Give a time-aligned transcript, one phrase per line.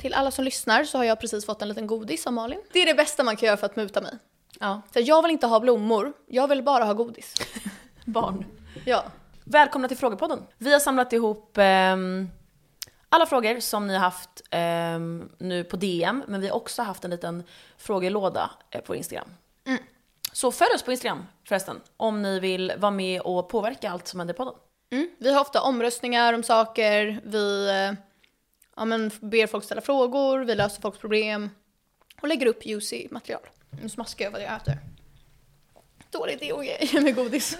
[0.00, 2.60] Till alla som lyssnar så har jag precis fått en liten godis av Malin.
[2.72, 4.12] Det är det bästa man kan göra för att muta mig.
[4.60, 4.82] Ja.
[4.92, 7.34] Så jag vill inte ha blommor, jag vill bara ha godis.
[8.04, 8.44] Barn.
[8.84, 9.04] Ja.
[9.44, 10.38] Välkomna till Frågepodden.
[10.58, 12.28] Vi har samlat ihop ehm,
[13.08, 17.04] alla frågor som ni har haft ehm, nu på DM, men vi har också haft
[17.04, 17.42] en liten
[17.78, 19.28] frågelåda eh, på Instagram.
[20.32, 24.20] Så följ oss på Instagram förresten, om ni vill vara med och påverka allt som
[24.20, 24.54] händer i podden.
[24.92, 25.10] Mm.
[25.18, 27.98] Vi har ofta omröstningar om saker, vi eh,
[28.80, 31.50] ja, men ber folk ställa frågor, vi löser folks problem
[32.20, 33.42] och lägger upp juicy material.
[33.82, 34.78] Nu smaskar jag vad jag äter.
[36.10, 37.58] Dålig idé att ge mig godis.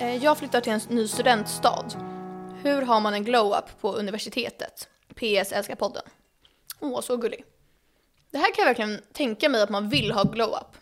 [0.00, 1.86] Eh, jag flyttar till en ny studentstad.
[2.62, 4.88] Hur har man en glow-up på universitetet?
[5.14, 6.02] PS älskar podden.
[6.80, 7.44] Åh, så gullig.
[8.30, 10.76] Det här kan jag verkligen tänka mig att man vill ha glow-up.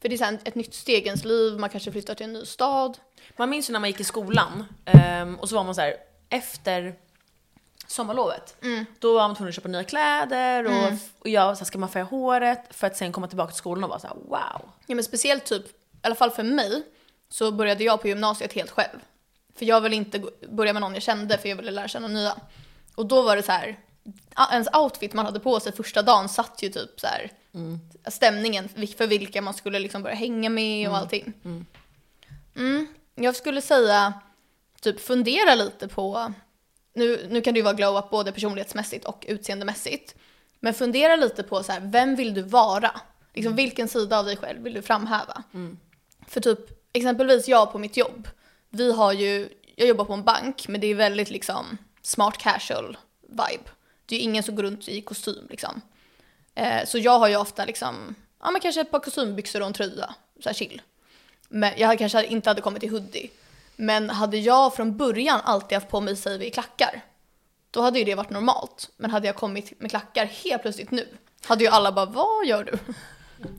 [0.00, 2.32] För det är så ett nytt steg i ens liv, man kanske flyttar till en
[2.32, 2.98] ny stad.
[3.36, 5.94] Man minns ju när man gick i skolan ehm, och så var man så här
[6.28, 6.94] efter
[7.86, 8.56] sommarlovet.
[8.98, 11.88] Då var man tvungen att köpa nya kläder och, och jag så här, ska man
[11.88, 14.70] färga håret för att sen komma tillbaka till skolan och vara så här: wow.
[14.86, 15.70] Ja men speciellt typ, i
[16.02, 16.82] alla fall för mig,
[17.28, 18.98] så började jag på gymnasiet helt själv.
[19.54, 22.36] För jag ville inte börja med någon jag kände för jag ville lära känna nya.
[22.94, 23.78] Och då var det så här,
[24.52, 27.30] ens outfit man hade på sig första dagen satt ju typ så här
[28.10, 31.32] stämningen vil- för vilka man skulle liksom börja hänga med och allting.
[32.56, 32.86] Mm.
[33.14, 34.12] Jag skulle säga,
[34.80, 36.32] typ fundera lite på,
[36.94, 40.14] nu, nu kan det ju vara glow up både personlighetsmässigt och utseendemässigt.
[40.60, 43.00] Men fundera lite på så här, vem vill du vara?
[43.34, 45.42] Liksom, vilken sida av dig själv vill du framhäva?
[46.28, 46.58] För typ,
[46.92, 48.28] exempelvis jag på mitt jobb,
[48.70, 52.98] vi har ju, jag jobbar på en bank, men det är väldigt liksom smart casual
[53.28, 53.70] vibe.
[54.10, 55.80] Det är ju ingen som går runt i kostym liksom.
[56.54, 59.72] Eh, så jag har ju ofta liksom, ja men kanske ett par kostymbyxor och en
[59.72, 60.82] tröja, så här chill.
[61.48, 63.30] Men jag kanske inte hade kommit i hoodie.
[63.76, 67.00] Men hade jag från början alltid haft på mig, säger vi, klackar,
[67.70, 68.90] då hade ju det varit normalt.
[68.96, 71.08] Men hade jag kommit med klackar helt plötsligt nu,
[71.44, 72.78] hade ju alla bara, vad gör du?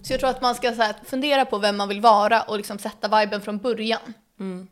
[0.03, 2.57] Så jag tror att man ska så här, fundera på vem man vill vara och
[2.57, 4.13] liksom sätta viben från början.
[4.39, 4.67] Mm.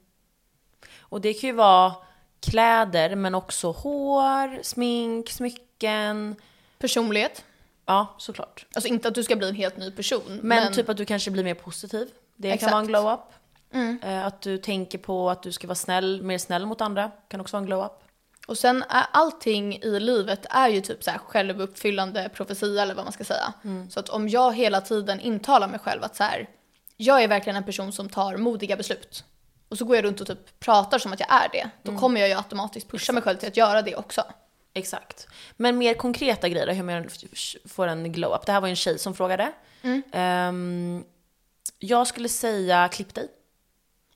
[0.99, 1.95] Och det kan ju vara
[2.41, 6.35] kläder men också hår, smink, smycken.
[6.79, 7.43] Personlighet.
[7.85, 8.65] Ja, såklart.
[8.75, 10.21] Alltså inte att du ska bli en helt ny person.
[10.27, 12.07] Men, Men, typ att du kanske blir mer positiv.
[12.35, 12.61] Det Exakt.
[12.61, 14.03] kan vara en glow-up.
[14.03, 17.11] Eh, Att du tänker på att du ska vara snäll, mer snäll mot andra.
[17.27, 18.03] Kan också vara en glow-up.
[18.47, 23.05] Och sen är allting i livet är ju typ så här självuppfyllande profetia eller vad
[23.05, 23.53] man ska säga.
[23.89, 26.49] Så att om jag hela tiden intalar mig själv att så här,
[26.97, 29.23] jag är verkligen en person som tar modiga beslut.
[29.69, 31.69] Och så går jag runt och typ pratar som att jag är det.
[31.83, 34.23] Då kommer jag ju automatiskt pusha mig själv till att göra det också.
[34.73, 35.27] Exakt.
[35.57, 37.09] Men mer konkreta grejer hur man
[37.65, 38.45] får en glow-up.
[38.45, 39.51] Det här var ju en tjej som frågade.
[40.11, 41.03] Ehm,
[41.79, 43.27] jag skulle säga klipp dig.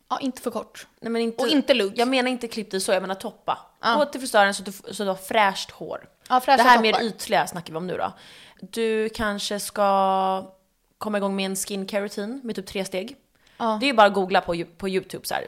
[0.09, 0.87] Ja, inte för kort.
[0.99, 1.99] Nej, men inte, Och inte lugg.
[1.99, 3.59] Jag menar inte klipp dig så, jag menar toppa.
[3.81, 3.95] Ja.
[3.95, 6.09] Gå till frisören så så du har fräscht hår.
[6.29, 6.81] Ja, det här toppar.
[6.81, 8.13] mer ytliga snackar vi om nu då.
[8.61, 10.53] Du kanske ska
[10.97, 13.15] komma igång med en skincare rutin med typ tre steg.
[13.57, 13.77] Ja.
[13.79, 15.47] Det är ju bara att googla på, på YouTube så här.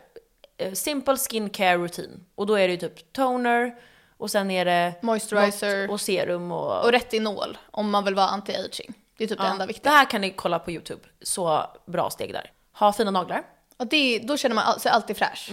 [0.58, 2.26] eh, Simple skincare routine.
[2.36, 3.76] Och då är det ju typ toner
[4.18, 5.92] och sen är det Moisturizer.
[5.92, 6.84] och serum och...
[6.86, 8.94] Och retinol om man vill vara anti-aging.
[9.18, 9.92] Det är typ det enda det viktiga.
[9.92, 11.02] här kan ni kolla på YouTube.
[11.22, 12.52] Så bra steg där.
[12.74, 13.44] Ha fina naglar.
[13.78, 15.52] Och det, då känner man sig alltid fräsch.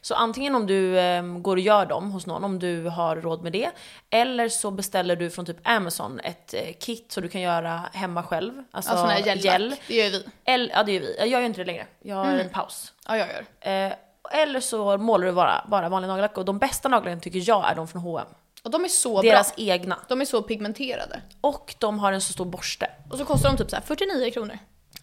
[0.00, 3.42] Så antingen om du eh, går och gör dem hos någon, om du har råd
[3.42, 3.70] med det.
[4.10, 8.22] Eller så beställer du från typ Amazon ett eh, kit så du kan göra hemma
[8.22, 8.62] själv.
[8.70, 9.44] Alltså, här gellack.
[9.44, 9.74] gel.
[9.88, 10.24] Det gör vi.
[10.44, 11.16] Eller, ja det gör vi.
[11.18, 11.86] Jag gör ju inte det längre.
[12.02, 12.92] Jag har en paus.
[13.08, 13.44] Ja, jag gör.
[13.86, 13.92] Eh,
[14.32, 16.38] eller så målar du bara, bara vanlig nagellack.
[16.38, 18.26] Och de bästa naglarna tycker jag är de från H&M.
[18.62, 19.64] Och de är så Deras bra.
[19.64, 19.98] egna.
[20.08, 21.20] De är så pigmenterade.
[21.40, 22.90] Och de har en så stor borste.
[23.10, 24.58] Och så kostar de typ så här 49 kronor.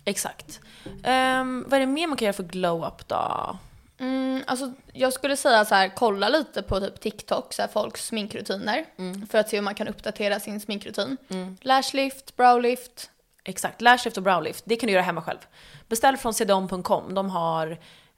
[0.08, 0.60] Exakt.
[1.04, 3.58] Ehm, vad är det mer man kan göra för glow-up då?
[4.00, 8.06] Mm, alltså, jag skulle säga så här, kolla lite på typ TikTok, så här, folks
[8.06, 8.86] sminkrutiner.
[9.30, 11.18] För att se om man kan uppdatera sin sminkrutin.
[11.62, 13.10] Lashlift, browlift.
[13.44, 15.40] Exakt, lashlift och browlift, det kan du göra hemma själv.
[15.88, 17.78] Beställ från cdon.com, de har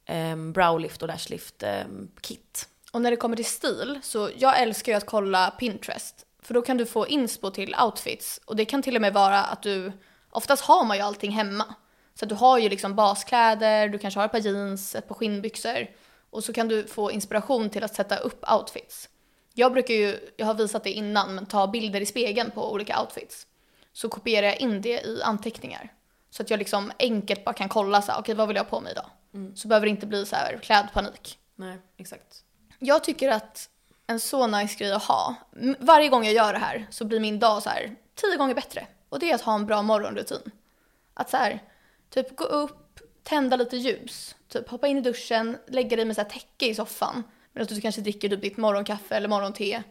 [0.10, 2.68] um, browlift och lashlift ehm, kit.
[2.92, 6.26] Och när det kommer till stil, så jag älskar ju att kolla Pinterest.
[6.42, 8.42] För då kan du få inspo till outfits.
[8.46, 9.92] Och det kan till och med vara att du,
[10.30, 11.76] oftast har man ju allting hemma.
[12.20, 15.88] Så du har ju liksom baskläder, du kanske har ett par jeans, ett par skinnbyxor.
[16.30, 19.10] Och så kan du få inspiration till att sätta upp outfits.
[19.54, 23.02] Jag brukar ju, jag har visat det innan, men ta bilder i spegeln på olika
[23.02, 23.48] outfits.
[23.94, 25.94] Så kopierar jag in det i anteckningar.
[26.30, 28.70] Så att jag liksom enkelt bara kan kolla så här, okej vad vill jag ha
[28.70, 29.10] på mig idag?
[29.56, 31.38] Så behöver det inte bli så här klädpanik.
[31.56, 32.44] Nej, exakt.
[32.80, 33.70] Jag tycker att
[34.08, 35.36] en så nice grej att ha.
[35.80, 38.88] Varje gång jag gör det här så blir min dag så här tio gånger bättre.
[39.10, 40.52] Och det är att ha en bra morgonrutin.
[41.14, 41.64] Att så här,
[42.10, 46.22] typ gå upp, tända lite ljus, typ hoppa in i duschen, lägga dig med så
[46.22, 47.24] här täcke i soffan.
[47.54, 49.84] Medan du kanske dricker typ ditt morgonkaffe eller morgonte.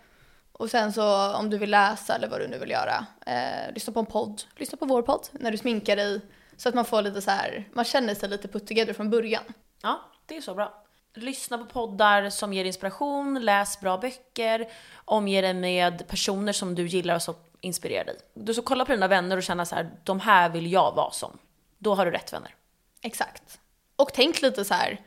[0.53, 3.93] Och sen så om du vill läsa eller vad du nu vill göra, eh, lyssna
[3.93, 6.21] på en podd, lyssna på vår podd när du sminkar dig.
[6.57, 9.43] Så att man får lite så här, man känner sig lite put together från början.
[9.83, 10.85] Ja, det är så bra.
[11.15, 14.69] Lyssna på poddar som ger inspiration, läs bra böcker,
[15.05, 18.17] omge dig med personer som du gillar och som inspirerar dig.
[18.35, 21.11] Du ska kolla på dina vänner och känna så här, de här vill jag vara
[21.11, 21.39] som.
[21.79, 22.55] Då har du rätt vänner.
[23.03, 23.61] Exakt.
[23.97, 25.01] Och tänk lite så här,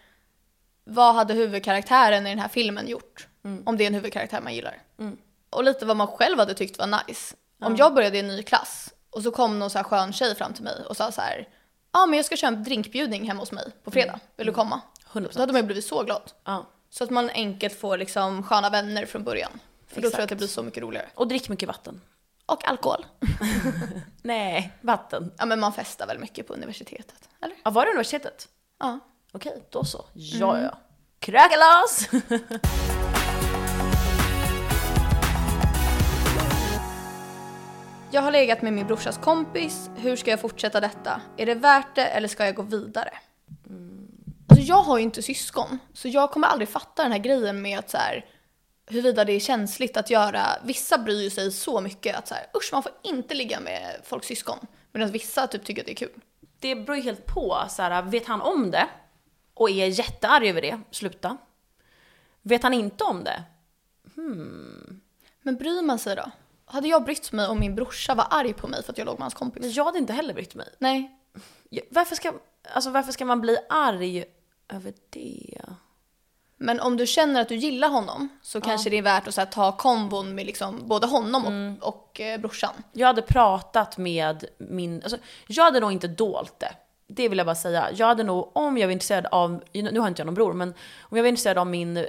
[0.84, 3.28] vad hade huvudkaraktären i den här filmen gjort?
[3.66, 4.82] Om det är en huvudkaraktär man gillar.
[5.50, 7.36] Och lite vad man själv hade tyckt var nice.
[7.62, 10.36] Om jag började i en ny klass och så kom någon så här skön tjej
[10.36, 11.48] fram till mig och sa så här,
[11.92, 14.82] ja men jag ska köra en drinkbjudning hemma hos mig på fredag, vill du komma?
[15.12, 15.30] 100%.
[15.34, 16.32] Då hade man ju blivit så glad.
[16.44, 16.66] Ja.
[16.90, 19.60] Så att man enkelt får liksom sköna vänner från början.
[19.88, 21.10] För då tror jag att det blir så mycket roligare.
[21.16, 22.02] Och drick mycket vatten.
[22.52, 23.06] Och alkohol.
[24.22, 25.32] Nej, vatten.
[25.38, 27.56] Ja men man festar väl mycket på universitetet, eller?
[27.64, 28.48] Ja, var det universitetet?
[28.80, 29.00] Ja.
[29.32, 30.06] Okej, då så.
[30.14, 30.78] Ja, ja.
[31.20, 32.10] Krökalas!
[38.12, 39.90] Jag har legat med min brorsas kompis.
[39.96, 41.22] Hur ska jag fortsätta detta?
[41.38, 43.10] Är det värt det eller ska jag gå vidare?
[44.48, 47.80] Alltså jag har ju inte syskon, så jag kommer aldrig fatta den här grejen med
[47.80, 48.26] att så här,
[48.92, 50.46] huruvida det är känsligt att göra.
[50.64, 54.28] Vissa bryr sig så mycket att så här, usch man får inte ligga med folks
[54.28, 54.58] syskon.
[54.92, 56.22] Medan vissa typ tycker att det är kul.
[56.60, 57.64] Det beror ju helt på.
[57.70, 58.88] Så här, vet han om det
[59.54, 61.38] och är jättearg över det, sluta.
[62.42, 63.44] Vet han inte om det?
[65.42, 66.32] Men bryr man sig då?
[66.66, 69.16] Hade jag brytt mig om min brorsa var arg på mig för att jag låg
[69.16, 69.62] med hans kompis?
[69.62, 70.68] Men jag hade inte heller brytt mig.
[70.80, 71.18] Nej.
[71.90, 72.34] Varför ska,
[72.74, 74.26] alltså varför ska man bli arg
[74.70, 75.62] över det?
[76.64, 79.46] Men om du känner att du gillar honom så kanske det är värt att här,
[79.46, 82.74] ta kombon med liksom både honom och, och eh, brorsan.
[82.92, 85.18] Jag hade pratat med min, alltså,
[85.48, 86.74] jag hade nog inte dolt det.
[87.08, 87.90] Det vill jag bara säga.
[87.94, 90.74] Jag hade nog, om jag var intresserad av, nu har inte jag någon bror, men
[91.02, 92.04] om jag var intresserad av min eh,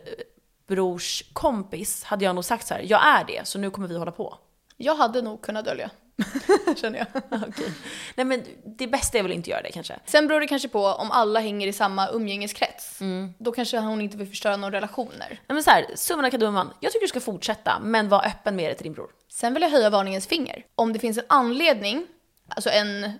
[0.66, 3.98] brors kompis hade jag nog sagt så här: jag är det, så nu kommer vi
[3.98, 4.38] hålla på.
[4.76, 5.90] Jag hade nog kunnat dölja,
[6.76, 7.06] känner jag.
[7.48, 7.72] Okej.
[8.14, 8.44] Nej men
[8.78, 9.98] det bästa är väl inte att göra det kanske.
[10.06, 12.98] Sen beror det kanske på om alla hänger i samma umgängeskrets.
[13.38, 15.28] Då kanske hon inte vill förstöra några relationer.
[15.28, 16.72] Nej men så här, summan av kardemumman.
[16.80, 19.10] Jag tycker du ska fortsätta, men var öppen med det till din bror.
[19.28, 20.64] Sen vill jag höja varningens finger.
[20.74, 22.06] Om det finns en anledning,
[22.48, 23.12] alltså en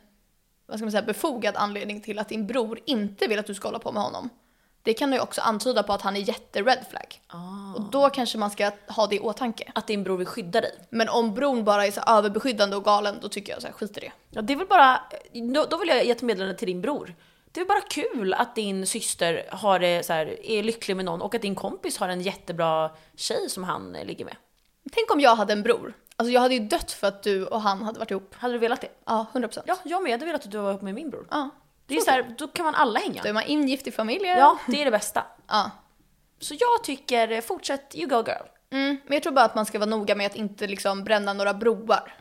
[0.67, 3.69] vad ska man säga, befogad anledning till att din bror inte vill att du ska
[3.69, 4.31] hålla på med honom.
[4.83, 7.21] Det kan ju också antyda på att han är jätte-red flag.
[7.77, 9.73] Och då kanske man ska ha det i åtanke.
[9.75, 10.75] Att din bror vill skydda dig.
[10.91, 13.97] Men om bron bara är så överbeskyddande och galen, då tycker jag så här, skit
[13.97, 14.13] i det.
[14.31, 15.01] Ja, det är väl bara,
[15.55, 17.15] då, då vill jag ge ett meddelande till din bror.
[17.53, 21.23] Det är bara kul att din syster har det så här, är lycklig med någon
[21.23, 24.37] och att din kompis har en jättebra tjej som han ligger med.
[24.93, 25.95] Tänk om jag hade en bror.
[26.17, 28.35] Alltså jag hade ju dött för att du och han hade varit ihop.
[28.35, 28.89] Hade du velat det?
[29.05, 29.63] Ja, 100%.
[29.67, 30.11] Ja, jag med.
[30.11, 31.27] Jag hade velat att du var ihop med min bror.
[31.31, 31.51] ja.
[31.87, 33.23] Det är så här, då kan man alla hänga.
[33.23, 34.39] Då är man ingift i familjen.
[34.39, 35.25] Ja, det är det bästa.
[35.49, 35.71] ja.
[36.41, 38.47] Så jag tycker, fortsätt, you go girl.
[38.71, 41.33] Mm, men jag tror bara att man ska vara noga med att inte liksom bränna
[41.33, 42.15] några broar.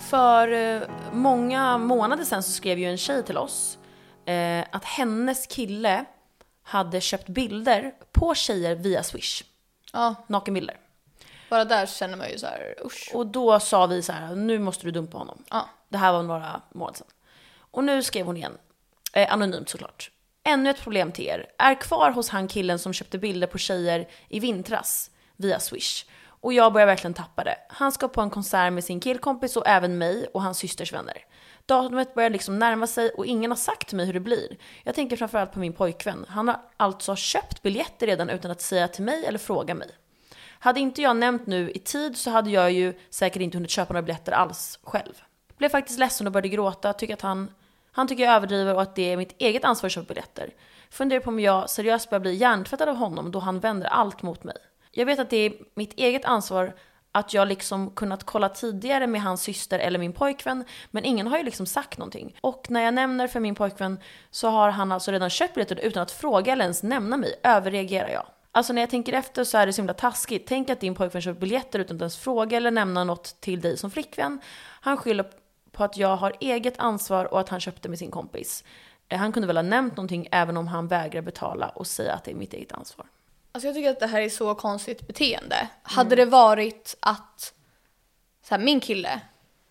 [0.00, 0.82] För eh,
[1.12, 3.78] många månader sedan så skrev ju en tjej till oss
[4.26, 6.04] eh, att hennes kille
[6.62, 9.42] hade köpt bilder på tjejer via Swish.
[9.92, 10.76] Ja, Nakenbilder.
[11.50, 13.10] Bara där känner man ju så här, usch.
[13.14, 15.44] Och då sa vi så här, nu måste du dumpa honom.
[15.50, 15.68] Ja.
[15.88, 17.06] Det här var några månader sedan.
[17.70, 18.58] Och nu skrev hon igen,
[19.12, 20.10] eh, anonymt såklart.
[20.44, 21.46] Ännu ett problem till er.
[21.58, 26.04] Är kvar hos han killen som köpte bilder på tjejer i vintras via Swish.
[26.40, 27.58] Och jag börjar verkligen tappa det.
[27.68, 31.24] Han ska på en konsert med sin killkompis och även mig och hans systers vänner.
[31.66, 34.56] Datumet börjar liksom närma sig och ingen har sagt till mig hur det blir.
[34.82, 36.26] Jag tänker framförallt på min pojkvän.
[36.28, 39.90] Han har alltså köpt biljetter redan utan att säga till mig eller fråga mig.
[40.66, 43.92] Hade inte jag nämnt nu i tid så hade jag ju säkert inte hunnit köpa
[43.92, 45.22] några biljetter alls själv.
[45.58, 47.50] Blev faktiskt ledsen och började gråta, tycker att han,
[47.92, 50.50] han tycker jag överdriver och att det är mitt eget ansvar att köpa biljetter.
[50.90, 54.44] Funderar på om jag seriöst börjar bli hjärntvättad av honom då han vänder allt mot
[54.44, 54.56] mig.
[54.90, 56.74] Jag vet att det är mitt eget ansvar
[57.12, 61.38] att jag liksom kunnat kolla tidigare med hans syster eller min pojkvän, men ingen har
[61.38, 62.36] ju liksom sagt någonting.
[62.40, 63.98] Och när jag nämner för min pojkvän
[64.30, 68.08] så har han alltså redan köpt biljetter utan att fråga eller ens nämna mig, överreagerar
[68.08, 68.26] jag.
[68.56, 70.46] Alltså när jag tänker efter så är det så himla taskigt.
[70.46, 73.76] Tänk att din pojkvän köper biljetter utan att ens fråga eller nämna något till dig
[73.76, 74.40] som flickvän.
[74.80, 75.30] Han skyller
[75.72, 78.64] på att jag har eget ansvar och att han köpte med sin kompis.
[79.08, 82.24] Eh, Han kunde väl ha nämnt någonting även om han vägrar betala och säga att
[82.24, 83.06] det är mitt eget ansvar.
[83.52, 85.68] Alltså jag tycker att det här är så konstigt beteende.
[85.82, 87.54] Hade det varit att
[88.42, 89.20] så här, min kille,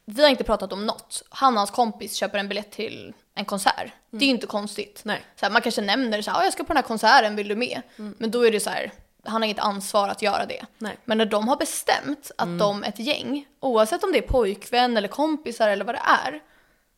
[0.06, 1.24] vi har inte pratat om något.
[1.30, 3.92] Han och hans kompis köper en biljett till en konsert.
[4.12, 5.01] Det är ju inte konstigt.
[5.06, 5.22] Nej.
[5.39, 7.48] Så här, man kanske nämner så här, "Ja, jag ska på den här konserten, vill
[7.48, 7.82] du med?
[7.96, 8.92] Men då är det så här,
[9.24, 10.65] han har inget ansvar att göra det.
[10.77, 10.98] Nej.
[11.06, 15.08] Men när de har bestämt att de, ett gäng, oavsett om det är pojkvän eller
[15.08, 16.42] kompisar eller vad det är.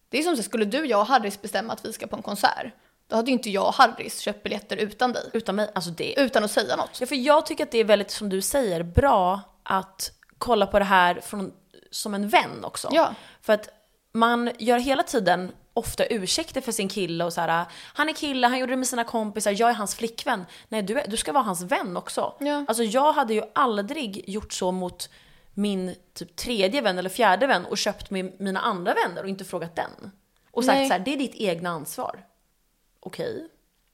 [0.10, 2.22] Det är som så, skulle du, jag och Harris bestämma att vi ska på en
[2.22, 2.65] konsert.
[3.08, 5.29] Då hade ju inte jag och Harris köpt biljetter utan dig.
[5.34, 6.20] Utan mig, alltså det.
[6.20, 7.01] Utan att säga något.
[7.01, 10.79] Ja, för jag tycker att det är väldigt, som du säger, bra att kolla på
[10.79, 11.53] det här från,
[11.91, 12.89] som en vän också.
[12.91, 13.13] Ja.
[13.41, 13.70] För att
[14.13, 18.48] man gör hela tiden ofta ursäkter för sin kille och så här, han är kille,
[18.48, 20.46] han gjorde det med sina kompisar, jag är hans flickvän.
[20.69, 22.34] Nej, du, är, du ska vara hans vän också.
[22.39, 22.65] Ja.
[22.67, 25.10] Alltså jag hade ju aldrig gjort så mot
[25.53, 29.46] min typ tredje vän eller fjärde vän och köpt med mina andra vänner och inte
[29.46, 30.12] frågat den.
[30.51, 30.88] Och sagt Nej.
[30.88, 32.25] så här, det är ditt egna ansvar.
[33.00, 33.48] Okej.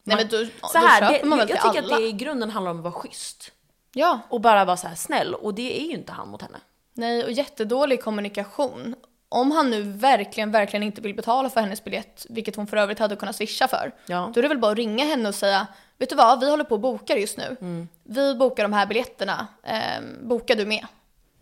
[0.04, 0.38] Nej, Man- men då,
[0.68, 1.96] så då här, köper det, man väl jag till tycker alla.
[1.96, 3.52] att det i grunden handlar om att vara schysst.
[3.94, 5.34] Ja, Och bara vara så här snäll.
[5.36, 6.58] Och det är ju inte han mot henne.
[6.94, 8.96] nej och jättedålig kommunikation.
[9.34, 13.00] Om han nu verkligen, verkligen inte vill betala för hennes biljett, vilket hon för övrigt
[13.00, 14.32] hade kunnat swisha för, Ja.
[14.34, 16.64] då är det väl bara att ringa henne och säga, vet du vad, vi håller
[16.64, 17.58] på och bokar just nu.
[17.62, 17.88] Mm.
[18.04, 20.88] Vi bokar de här biljetterna, ehm, bokar du med?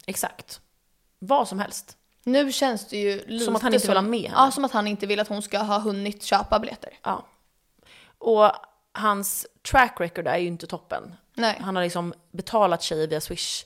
[0.05, 0.61] Exakt.
[1.19, 1.97] Vad som helst.
[2.23, 4.35] Nu känns det ju lite att han inte vill ha med henne.
[4.37, 6.89] Ja, som att han inte vill att hon ska ha hunnit köpa biljetter.
[7.03, 7.25] Ja.
[8.17, 8.51] Och
[8.91, 11.15] hans track record är ju inte toppen.
[11.33, 11.57] Nej.
[11.61, 13.65] Han har liksom betalat tjejer via Swish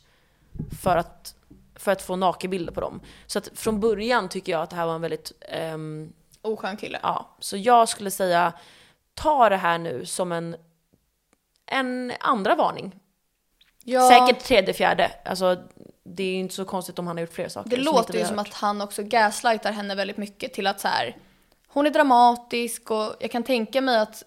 [0.84, 1.36] för att,
[1.76, 3.02] för att få nakenbilder på dem.
[3.28, 7.00] Så att från början tycker jag att det här var en väldigt, ehm, Oskön kille.
[7.04, 7.36] ja.
[7.40, 8.54] Så jag skulle säga,
[9.14, 10.56] ta det här nu som en,
[11.66, 12.96] en andra varning.
[13.84, 15.12] Ja, Säkert tredje, fjärde.
[15.26, 15.58] Alltså,
[16.04, 17.70] det är ju inte så konstigt om han har gjort fler saker.
[17.70, 18.48] Det låter ju som hört.
[18.48, 21.18] att han också gaslightar henne väldigt mycket till att så här,
[21.68, 24.24] hon är dramatisk och jag kan tänka mig att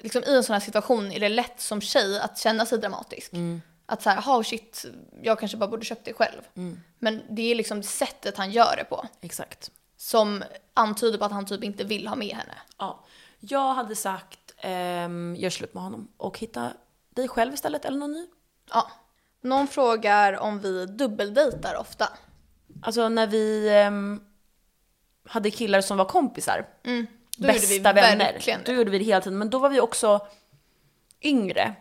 [0.00, 3.32] liksom i en sån här situation är det lätt som tjej att känna sig dramatisk.
[3.32, 3.62] Mm.
[3.92, 4.84] Att så här, oh shit,
[5.22, 6.40] jag kanske bara borde köpt det själv.
[6.54, 6.80] Mm.
[6.98, 9.70] Men det är liksom sättet han gör det på Exakt.
[9.96, 10.44] som
[10.74, 12.54] antyder på att han typ inte vill ha med henne.
[12.78, 13.04] Ja.
[13.40, 16.72] Jag hade sagt, ehm, gör slut med honom och hitta
[17.10, 18.26] dig själv istället eller någon ny.
[18.70, 18.90] Ja.
[19.40, 22.08] Någon frågar om vi dubbeldejtar ofta.
[22.82, 24.20] Alltså när vi ehm,
[25.28, 27.06] hade killar som var kompisar, Mm.
[27.36, 29.38] Då gjorde vi bästa vänner, verkligen då gjorde vi det hela tiden.
[29.38, 30.26] Men då var vi också
[31.22, 31.74] yngre.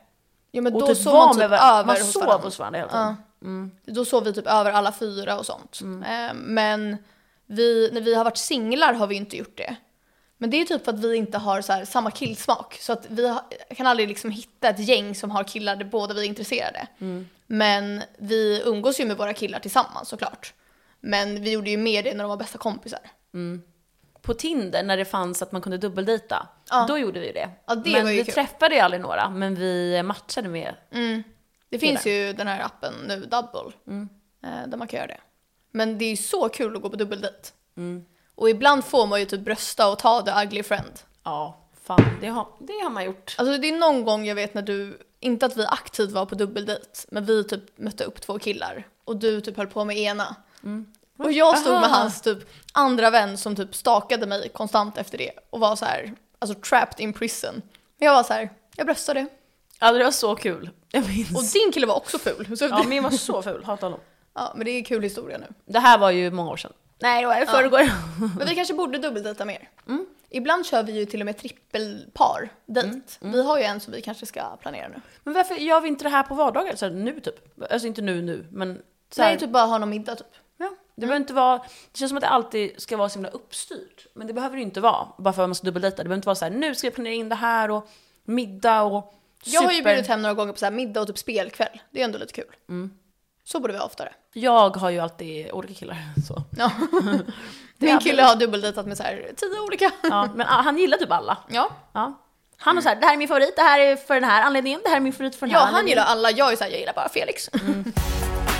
[0.51, 2.45] Ja men Och då typ sov man typ med över man hos sov varandra.
[2.47, 3.71] hos varandra hela tiden.
[3.85, 3.93] Ja.
[3.93, 5.79] Då sov vi typ över alla fyra och sånt.
[5.81, 6.97] Eh, men
[7.45, 9.75] vi, när vi har varit singlar har vi inte gjort det.
[10.37, 12.77] Men det är typ för att vi inte har så här, samma killsmak.
[12.81, 13.35] Så att vi
[13.75, 16.87] kan aldrig liksom hitta ett gäng som har killar där båda vi är intresserade.
[17.47, 20.53] Men vi umgås ju med våra killar tillsammans såklart.
[20.99, 22.99] Men vi gjorde ju mer det när de var bästa kompisar.
[24.21, 26.85] På Tinder, när det fanns att man kunde dubbeldejta, Ja.
[26.87, 27.49] då gjorde vi det.
[27.67, 28.33] Ja, det men var ju vi kul.
[28.33, 30.75] träffade ju aldrig några, men vi matchade med.
[31.69, 33.71] Det finns ju den här appen nu, Double,
[34.43, 35.19] eh, där man kan göra det.
[35.71, 37.37] Men det är ju så kul att gå på dubbeldejt.
[38.35, 40.91] Och ibland får man ju typ brösta och ta the ugly friend.
[41.23, 43.35] Ja, fan, det har, det har man gjort.
[43.37, 46.35] Alltså det är någon gång jag vet när du, inte att vi aktivt var på
[46.35, 50.35] dubbeldejt, men vi typ mötte upp två killar och du typ höll på med ena.
[51.23, 51.97] Och jag stod med Aha.
[51.97, 52.37] hans typ
[52.73, 56.99] andra vän som typ stakade mig konstant efter det och var så här, alltså trapped
[56.99, 57.61] in prison.
[57.97, 59.27] Men jag var så här, jag bröstade.
[59.79, 60.69] Ja, det var så kul.
[60.91, 61.37] Jag minns.
[61.37, 62.57] Och din kille var också ful.
[62.57, 63.99] Så Ja, min var så ful, hatar honom.
[64.33, 65.47] ja, men det är en kul historia nu.
[65.65, 66.73] Det här var ju många år sedan.
[66.99, 67.91] Nej, det var i förrgår.
[68.37, 69.69] Men vi kanske borde dubbeldejta mer.
[70.29, 73.01] Ibland kör vi ju till och med trippelpar dejt.
[73.19, 75.01] Vi har ju en som vi kanske ska planera nu.
[75.23, 76.75] Men varför gör vi inte det här på vardagar?
[76.75, 77.35] Så här, nu typ.
[77.71, 80.27] Alltså inte nu nu, men så här, Nej, typ bara ha någon middag typ.
[81.01, 81.57] Ja, det behöver inte vara,
[81.91, 84.05] det känns som att det alltid ska vara så himla uppstyrt.
[84.13, 85.97] Men det behöver det inte vara, bara för att man ska dubbeldejta.
[85.97, 87.89] Det behöver inte vara så här, nu ska vi planera in det här och
[88.25, 91.07] middag och Jag har ju super- bjudit hem några gånger på så här middag och
[91.07, 91.81] typ spelkväll.
[91.91, 92.45] Det är ändå lite kul.
[93.43, 94.13] Så borde vi ha oftare.
[94.33, 95.97] Jag har ju alltid olika killar.
[96.27, 96.43] Så.
[96.57, 96.71] Ja.
[97.77, 99.91] Min kille har dubbeldejtat med så här tio olika.
[100.03, 101.37] Ja, men ah, han gillar typ alla.
[101.49, 102.13] Ja, Ja.
[102.57, 104.43] Han är så här, det här är min favorit, det här är för den här
[104.43, 105.89] anledningen, det här är min favorit för den ja här han anledningen.
[105.97, 106.31] gillar alla.
[106.31, 107.49] Jag är så här, jag gillar bara Felix.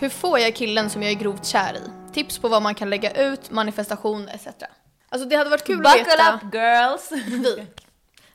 [0.00, 2.12] Hur får jag killen som jag är grovt kär i?
[2.12, 4.46] Tips på vad man kan lägga ut, manifestation etc.
[5.08, 6.34] Alltså det hade varit kul att Buckle veta.
[6.34, 7.10] up girls!
[7.26, 7.56] Vi.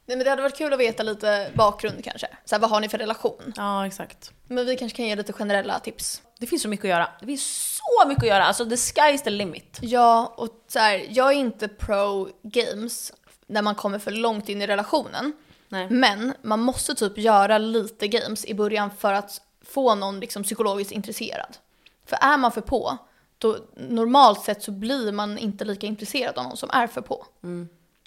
[0.06, 2.28] Nej men det hade varit kul att veta lite bakgrund kanske.
[2.46, 3.54] Så här, vad har ni för relation?
[3.56, 4.32] Ja, exakt.
[4.48, 6.22] Men vi kanske kan ge lite generella tips.
[6.40, 7.10] Det finns så mycket att göra.
[7.20, 9.80] Det finns så mycket att göra, alltså the sky is the limit.
[9.82, 13.14] Ja, och så här, jag är inte pro games
[13.48, 15.34] när man kommer för långt in i relationen.
[15.70, 15.90] Nej.
[15.90, 20.92] Men man måste typ göra lite games i början för att få någon liksom psykologiskt
[20.92, 21.58] intresserad.
[22.06, 22.98] För är man för på,
[23.38, 27.26] då normalt sett så blir man inte lika intresserad av någon som är för på.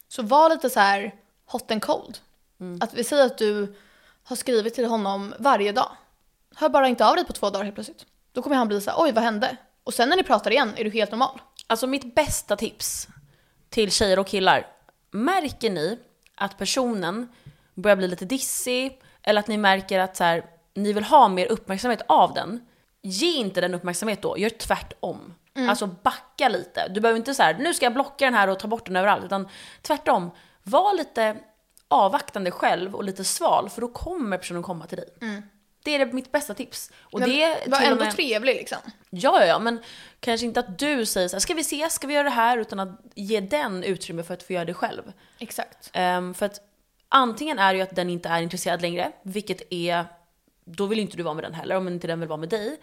[0.08, 1.14] Så var lite så här
[1.46, 2.18] hot and cold.
[2.80, 3.76] Att vi säger att du
[4.22, 5.90] har skrivit till honom varje dag.
[6.54, 8.06] Hör bara inte av dig på två dagar helt plötsligt.
[8.32, 9.56] Då kommer han bli så här, oj vad hände?
[9.84, 11.40] Och sen när ni pratar igen är du helt normal.
[11.66, 13.08] Alltså mitt bästa tips
[13.68, 14.66] till tjejer och killar.
[15.10, 15.98] Märker ni
[16.34, 17.32] att personen
[17.74, 20.44] börjar bli lite dissig eller att ni märker att så här,
[20.82, 22.66] ni vill ha mer uppmärksamhet av den,
[23.02, 25.34] ge inte den uppmärksamhet då, gör tvärtom.
[25.68, 26.88] Alltså backa lite.
[26.88, 28.96] Du behöver inte så här, nu ska jag blocka den här och ta bort den
[28.96, 29.48] överallt, utan
[29.82, 30.30] tvärtom,
[30.62, 31.36] var lite
[31.88, 35.08] avvaktande själv och lite sval, för då kommer personen komma till dig.
[35.84, 36.90] Det är mitt bästa tips.
[37.00, 38.78] Och Men det var ändå med- trevlig liksom.
[39.10, 39.78] Ja, ja, ja, men
[40.20, 42.58] kanske inte att du säger så här, ska vi ses, ska vi göra det här?
[42.58, 45.12] Utan att ge den utrymme för att få göra det själv.
[45.38, 45.90] Exakt.
[45.92, 46.60] Ehm, för att
[47.08, 50.04] antingen är det ju att den inte är intresserad längre, vilket är,
[50.68, 52.76] då vill inte du vara med den heller, om inte den vill vara med dig.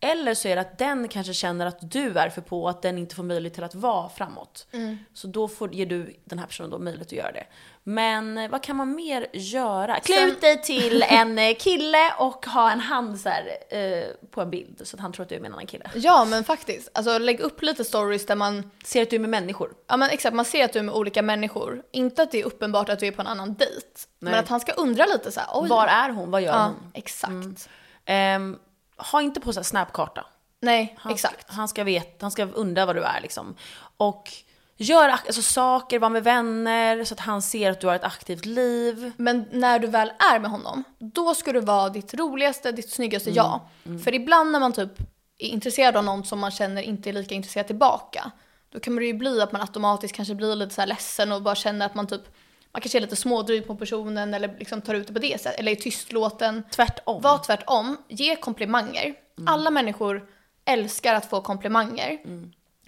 [0.00, 2.82] Eller så är det att den kanske känner att du är för på och att
[2.82, 4.66] den inte får möjlighet till att vara framåt.
[5.14, 7.46] Så då får, ger du den här personen då möjlighet att göra det.
[7.84, 10.00] Men eh, vad kan man mer göra?
[10.00, 14.40] Klä ut dig till en eh, kille och ha en hand så här, eh, på
[14.40, 15.90] en bild så att han tror att du är med en annan kille.
[15.94, 19.30] Ja men faktiskt, alltså lägg upp lite stories där man, Ser att du är med
[19.30, 19.72] människor.
[19.88, 21.82] ja men exakt, man ser att du är med olika människor.
[21.92, 23.86] Inte att det är uppenbart att du är på en annan dejt.
[24.18, 25.68] Men att han ska undra lite så här.
[25.68, 26.30] Var är hon?
[26.30, 26.90] Vad gör Ja, hon?
[26.94, 27.68] exakt.
[28.04, 28.58] Ehm,
[28.98, 30.26] ha inte på sig snapkarta.
[30.60, 31.50] Nej, Han, exakt.
[31.50, 33.54] Han ska veta, han ska undra vad du är liksom.
[33.96, 34.32] Och
[34.76, 38.46] gör alltså, saker, var med vänner så att han ser att du har ett aktivt
[38.46, 39.12] liv.
[39.16, 43.30] Men när du väl är med honom, då ska du vara ditt roligaste, ditt snyggaste
[43.30, 43.60] jag.
[44.04, 44.98] För ibland när man typ
[45.38, 48.30] är intresserad av någon som man känner inte är lika intresserad tillbaka,
[48.72, 51.42] då kan det ju bli att man automatiskt kanske blir lite så här ledsen och
[51.42, 52.22] bara känner att man typ,
[52.72, 55.60] man kanske är lite smådryg på personen eller liksom tar ut det på det sättet,
[55.60, 56.62] eller är tystlåten.
[56.70, 57.22] Tvärtom.
[57.22, 59.14] Var tvärtom, ge komplimanger.
[59.46, 60.28] Alla människor
[60.64, 62.18] älskar att få komplimanger.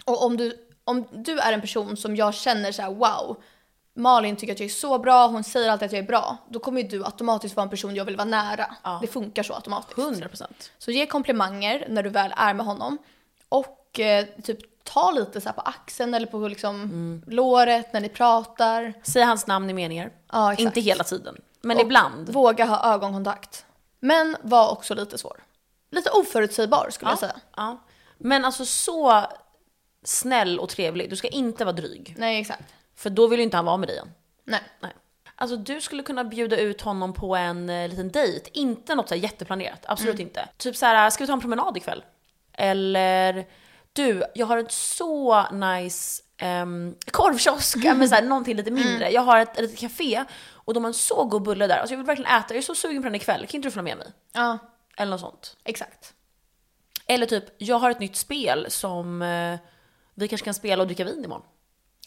[0.05, 3.43] Och om du, om du är en person som jag känner så här: wow,
[3.93, 6.37] Malin tycker att jag är så bra, hon säger alltid att jag är bra.
[6.49, 8.75] Då kommer ju du automatiskt vara en person jag vill vara nära.
[8.83, 8.99] Ja.
[9.01, 9.97] Det funkar så automatiskt.
[9.97, 10.45] 100%.
[10.77, 12.97] Så ge komplimanger när du väl är med honom.
[13.49, 18.93] Och eh, typ ta lite så på axeln eller på liksom låret när ni pratar.
[19.03, 20.11] Säg hans namn i meningar.
[20.31, 20.65] Ja, exakt.
[20.65, 22.29] Inte hela tiden, men Och ibland.
[22.29, 23.65] Våga ha ögonkontakt.
[23.99, 25.43] Men var också lite svår.
[25.91, 27.35] Lite oförutsägbar skulle jag säga.
[27.55, 27.77] Ja.
[28.17, 29.25] Men alltså så
[30.03, 31.09] snäll och trevlig.
[31.09, 32.15] Du ska inte vara dryg.
[32.17, 32.73] Nej, exakt.
[32.95, 34.11] För då vill ju inte han vara med dig igen.
[34.45, 34.61] Nej.
[34.79, 34.91] Nej.
[35.35, 38.49] Alltså du skulle kunna bjuda ut honom på en eh, liten dejt.
[38.53, 40.49] Inte något så jätteplanerat, absolut inte.
[40.57, 42.03] Typ så här, ska vi ta en promenad ikväll?
[42.53, 43.45] Eller,
[43.93, 49.11] du, jag har ett så nice um, korvkiosk, ja, men så här, någonting lite mindre.
[49.11, 51.77] Jag har ett, litet café och de har en så god bulle där.
[51.77, 53.47] Alltså jag vill verkligen äta, jag är så sugen på den ikväll.
[53.47, 54.13] Kan inte du följa med mig?
[54.33, 54.57] Ja,
[54.97, 55.57] Eller något sånt.
[55.63, 56.13] exakt.
[57.07, 59.59] Eller typ, jag har ett nytt spel som eh,
[60.13, 61.45] vi kanske kan spela och dricka vin imorgon.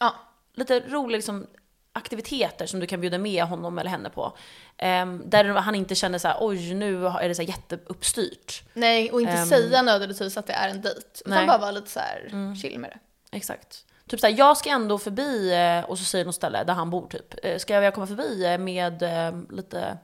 [0.01, 0.15] Ja,
[0.55, 1.47] lite roliga liksom,
[1.97, 4.37] aktiviteter som du kan bjuda med honom eller henne på.
[4.79, 8.63] Ehm, där han inte känner så här, oj nu är det så här jätteuppstyrt.
[8.73, 9.47] nej och inte Ehm.
[9.47, 11.01] säga nödvändigtvis att det är en dejt.
[11.27, 12.99] Utan bara vara lite så här chill med det.
[13.37, 13.85] Exakt.
[14.09, 17.07] Typ såhär, jag ska ändå förbi eh, och så säger något ställe där han bor
[17.09, 17.35] typ.
[17.45, 19.99] Eh, Ska jag komma förbi eh, med eh, lite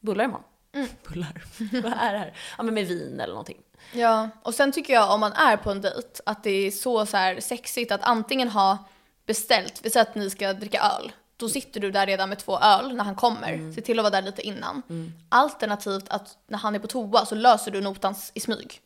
[0.00, 0.44] bullar imorgon?
[1.08, 1.42] Bullar?
[1.82, 2.32] Vad är det här?
[2.58, 3.58] Ja men med vin eller någonting.
[3.92, 7.06] Ja, och sen tycker jag om man är på en dejt att det är så,
[7.06, 8.78] så här sexigt att antingen ha
[9.26, 11.12] beställt, vi säger att ni ska dricka öl.
[11.40, 13.72] Då sitter du där redan med två öl när han kommer.
[13.74, 14.82] Se till att vara där lite innan.
[15.28, 18.80] Alternativt att när han är på toa så löser du notan i smyg.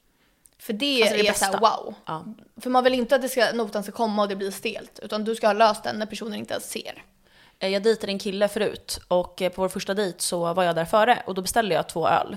[0.59, 1.77] För det, Alltså det är så här, bästa.
[1.77, 1.95] wow.
[2.07, 2.25] Ja.
[2.61, 4.99] För man vill inte att det ska, notan ska komma och det blir stelt.
[5.03, 7.05] Utan du ska ha löst den när personen inte ens ser.
[7.59, 10.75] Eh, Jag dejtade en kille förut och eh, på vår första dejt så var jag
[10.75, 12.37] där före och då beställde jag två öl.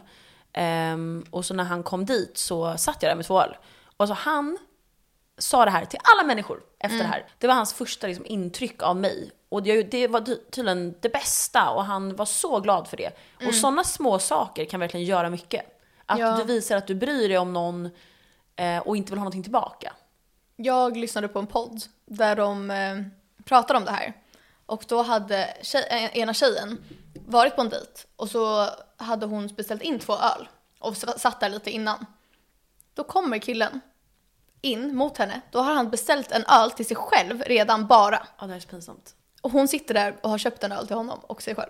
[0.54, 3.56] Ehm, och så när han kom dit så satt jag där med två öl.
[3.84, 4.58] Och alltså han
[5.38, 7.26] sa det här till alla människor efter det här.
[7.38, 9.32] Det var hans första liksom, intryck av mig.
[9.50, 13.12] Och det, det var ty- tydligen det bästa och han var så glad för det.
[13.48, 15.80] Och sådana små saker kan verkligen göra mycket.
[16.06, 16.38] Att Ja.
[16.38, 17.90] du visar att du bryr dig om någon
[18.56, 19.94] eh, och inte vill ha någonting tillbaka.
[20.56, 22.98] Jag lyssnade på en podd där de eh,
[23.44, 24.14] pratade om det här.
[24.66, 26.84] Och då hade tjej, eh, ena tjejen
[27.28, 30.48] varit på en dejt och så hade hon beställt in två öl
[30.80, 32.06] och satt där lite innan.
[32.94, 33.82] Då kommer killen
[34.62, 35.42] in mot henne.
[35.52, 38.28] Då har han beställt en öl till sig själv redan bara.
[38.40, 39.16] Ja, det här är så pinsamt.
[39.48, 41.70] Och hon sitter där och har köpt en öl till honom och sig själv.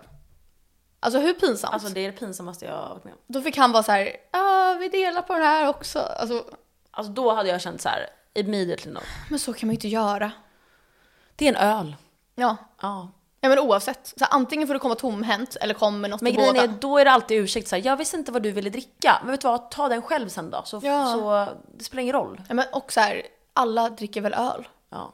[1.00, 1.74] Alltså hur pinsamt?
[1.74, 3.18] Alltså det är det pinsammaste jag har varit med om.
[3.26, 5.98] Då fick han vara så här, ja vi delar på den här också.
[5.98, 6.44] Alltså,
[6.90, 8.98] Alltså då hade jag känt så här, immediately no.
[9.30, 10.30] men så kan man ju inte göra.
[11.36, 11.96] Det är en öl.
[12.34, 13.08] Ja, Ja.
[13.40, 14.12] Ja men oavsett.
[14.16, 16.64] Så antingen får du komma tomhänt eller kom med något Men grejen båda.
[16.64, 19.18] är, då är det alltid ursäkt såhär, jag visste inte vad du ville dricka.
[19.22, 20.62] Men vet du vad, ta den själv sen då.
[20.64, 21.06] Så, Ja.
[21.12, 22.40] så det spelar ingen roll.
[22.48, 24.68] Ja, men och så här, alla dricker väl öl?
[24.90, 25.12] Ja.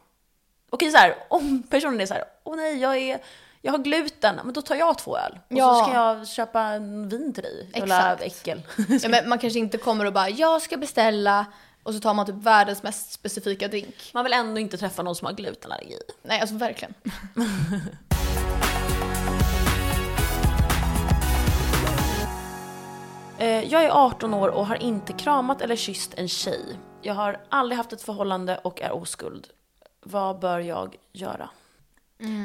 [0.70, 3.20] Okej så här, om personen är så här, åh nej, jag, är,
[3.61, 5.33] jag har gluten, men då tar jag två öl.
[5.33, 5.74] Och ja.
[5.74, 7.70] så ska jag köpa vin till dig.
[7.72, 8.22] Exakt.
[8.22, 8.62] äckel.
[9.02, 11.46] ja, men man kanske inte kommer och bara, jag ska beställa
[11.83, 14.11] och så tar man typ världens mest specifika drink.
[14.14, 15.98] Man vill ändå inte träffa någon som har glutenallergi.
[16.22, 16.94] Nej, alltså verkligen.
[23.38, 26.78] Eh, jag är 18 år och har inte kramat eller kysst en tjej.
[27.02, 29.46] Jag har aldrig haft ett förhållande och är oskuld.
[30.02, 31.50] Vad bör jag göra?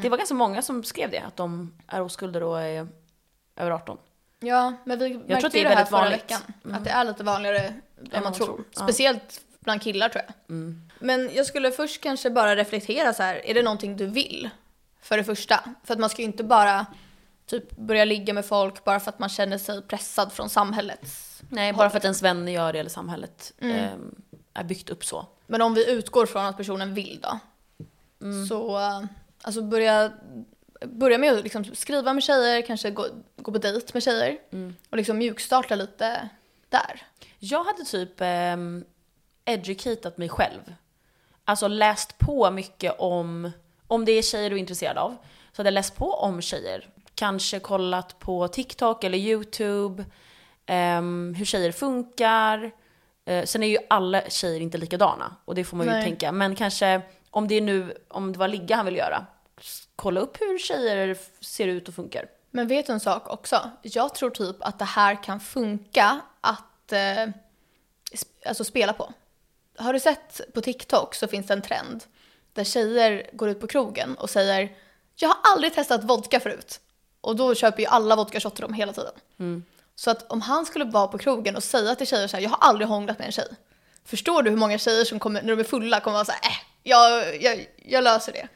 [0.02, 2.88] Det var ganska många som skrev det, att de är oskulder och är
[3.56, 3.98] över 18.
[4.40, 6.20] Ja, men vi märkte tror att det ju är det här förra vanligt.
[6.20, 6.42] veckan.
[6.74, 8.46] Att det är lite vanligare än man, man tror.
[8.46, 8.64] tror.
[8.76, 8.84] Ja.
[8.84, 10.56] Speciellt bland killar tror jag.
[11.00, 14.50] Men jag skulle först kanske bara reflektera så här, är det någonting du vill?
[15.02, 15.64] För det första.
[15.84, 16.86] För att man ska ju inte bara
[17.46, 21.08] typ börja ligga med folk bara för att man känner sig pressad från samhället.
[21.50, 23.94] Nej, bara för att ens vänner gör det eller samhället eh,
[24.54, 25.26] är byggt upp så.
[25.48, 27.40] Men om vi utgår från att personen vill då.
[28.50, 29.04] Så eh,
[29.42, 30.12] alltså börja,
[30.86, 34.38] börja med att liksom skriva med tjejer, kanske gå, gå på dejt med tjejer.
[34.90, 36.30] Och liksom mjukstarta lite
[36.70, 37.02] där.
[37.40, 38.58] Jag hade typ eh,
[39.46, 40.74] educatat mig själv.
[41.46, 43.52] Alltså läst på mycket om,
[43.88, 45.16] om det är tjejer du är intresserad av.
[45.52, 46.90] Så hade jag läst på om tjejer.
[47.16, 50.06] Kanske kollat på TikTok eller YouTube.
[50.66, 52.72] ehm, hur tjejer funkar.
[53.26, 55.36] Eh, sen är ju alla tjejer inte likadana.
[55.46, 56.04] Och det får man ju Nej.
[56.04, 56.32] tänka.
[56.32, 59.26] Men kanske om det är nu, om det var ligga han vill göra.
[59.96, 62.26] Kolla upp hur tjejer ser ut och funkar.
[62.52, 63.72] Men vet du en sak också?
[63.82, 67.30] Jag tror typ att det här kan funka att eh,
[68.46, 69.14] alltså spela på.
[69.78, 72.04] Har du sett på TikTok så finns det en trend
[72.54, 74.76] där tjejer går ut på krogen och säger
[75.16, 76.80] jag har aldrig testat vodka förut.
[77.22, 79.14] Och då köper ju alla vodka shot till dem hela tiden.
[79.96, 82.50] Så att om han skulle vara på krogen och säga till tjejer så här, jag
[82.50, 83.48] har aldrig hånglat med en tjej.
[84.06, 86.52] Förstår du hur många tjejer som kommer, när de är fulla kommer vara så här,
[86.52, 88.48] äh, jag, jag, jag löser det.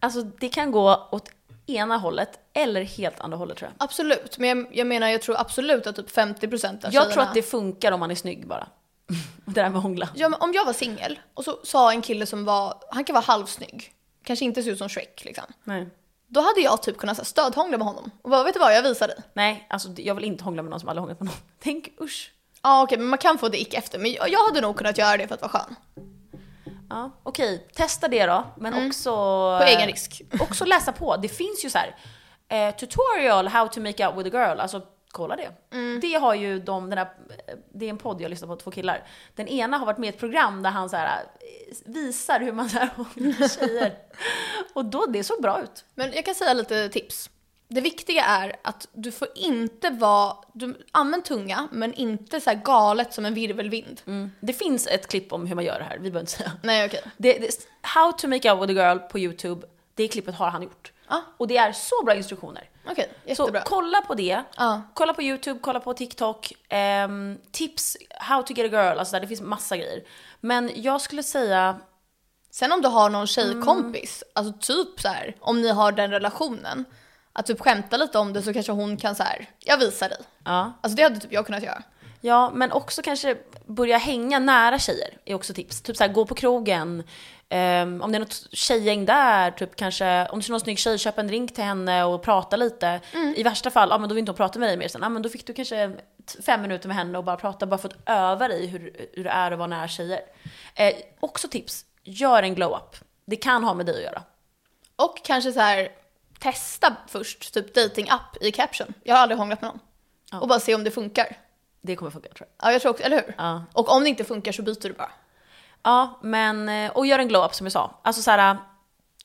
[0.00, 1.30] Alltså det kan gå åt
[1.66, 3.84] ena hållet eller helt andra hållet tror jag.
[3.84, 7.10] Absolut, men jag, jag menar jag tror absolut att typ 50% av Jag tjejerna...
[7.10, 8.68] tror att det funkar om man är snygg bara.
[9.44, 10.08] det där med hångla.
[10.14, 13.14] Ja, men om jag var singel och så sa en kille som var, han kan
[13.14, 13.92] vara halvsnygg,
[14.24, 15.44] kanske inte se ut som Shrek liksom.
[15.64, 15.88] Nej.
[16.26, 18.10] Då hade jag typ kunnat stödhångla med honom.
[18.22, 19.16] Och bara, vet du vad, jag visar dig.
[19.32, 21.36] Nej, alltså jag vill inte hångla med någon som aldrig hånglat med någon.
[21.62, 22.32] Tänk usch.
[22.62, 23.98] Ja okej, men man kan få det ick efter.
[23.98, 25.76] Men jag, jag hade nog kunnat göra det för att vara skön.
[26.90, 28.44] Ja, okej, testa det då.
[28.56, 29.10] Men också...
[29.60, 30.22] På egen risk.
[30.40, 31.16] Också läsa på.
[31.16, 31.96] Det finns ju så här
[32.48, 34.60] eh, tutorial how to make out with a girl.
[34.60, 35.50] Alltså kolla det.
[36.00, 37.08] Det har ju de, den där,
[37.72, 39.06] det är en podd jag lyssnar på, två killar.
[39.34, 42.52] Den ena har varit med i ett program där han så här, eh, visar hur
[42.52, 43.94] man så här hånglar tjejer.
[44.74, 45.84] Och då, det såg bra ut.
[45.94, 47.30] Men jag kan säga lite tips.
[47.72, 52.56] Det viktiga är att du får inte vara, du använder tunga men inte så här
[52.56, 54.00] galet som en virvelvind.
[54.40, 56.52] Det finns ett klipp om hur man gör det här, vi behöver inte säga.
[56.62, 57.02] Nej okej.
[57.16, 60.92] Det, how to make out with a girl på YouTube, det klippet har han gjort.
[61.08, 61.22] Ja.
[61.36, 62.68] Och det är så bra instruktioner.
[62.90, 63.62] Okej, Så jättebra.
[63.66, 64.82] kolla på det, Ja.
[64.94, 69.20] kolla på YouTube, kolla på TikTok, ehm, tips how to get a girl, alltså där,
[69.20, 70.02] det finns massa grejer.
[70.40, 71.80] Men jag skulle säga,
[72.52, 76.84] Sen om du har någon tjejkompis, alltså typ så här, om ni har den relationen,
[77.40, 80.18] att typ skämta lite om det så kanske hon kan så här, jag visar dig.
[80.44, 81.82] ja, Alltså det hade typ jag kunnat göra.
[82.20, 85.82] ja men också kanske börja hänga nära tjejer är också tips.
[85.82, 87.02] Typ så här, gå på krogen,
[87.48, 90.98] ehm, om det är något tjejgäng där, typ kanske, om du ser någon snygg tjej,
[90.98, 93.00] köp en drink till henne och prata lite.
[93.36, 95.08] I värsta fall, ja men då vill inte hon prata med dig mer sen, ja
[95.08, 95.90] men då fick du kanske
[96.46, 99.30] fem minuter med henne och bara prata, bara för att öva dig hur, hur det
[99.30, 100.20] är att vara nära tjejer.
[100.74, 102.96] Eh, också tips, gör en glow-up.
[103.26, 104.22] Det kan ha med dig att göra.
[104.96, 105.88] Och kanske så här,
[106.40, 108.94] testa först, typ dating app i caption.
[109.02, 109.70] Jag har aldrig hånglat med
[110.30, 110.40] någon.
[110.42, 111.36] Och bara se om det funkar.
[111.82, 112.68] Det kommer funka tror jag.
[112.68, 113.34] Ja, jag tror också, eller hur?
[113.38, 113.64] Ja.
[113.72, 115.10] Och om det inte funkar så byter du bara.
[115.82, 117.98] Ja, men, eh, och gör en glow-up som jag sa.
[118.02, 118.56] Alltså så här,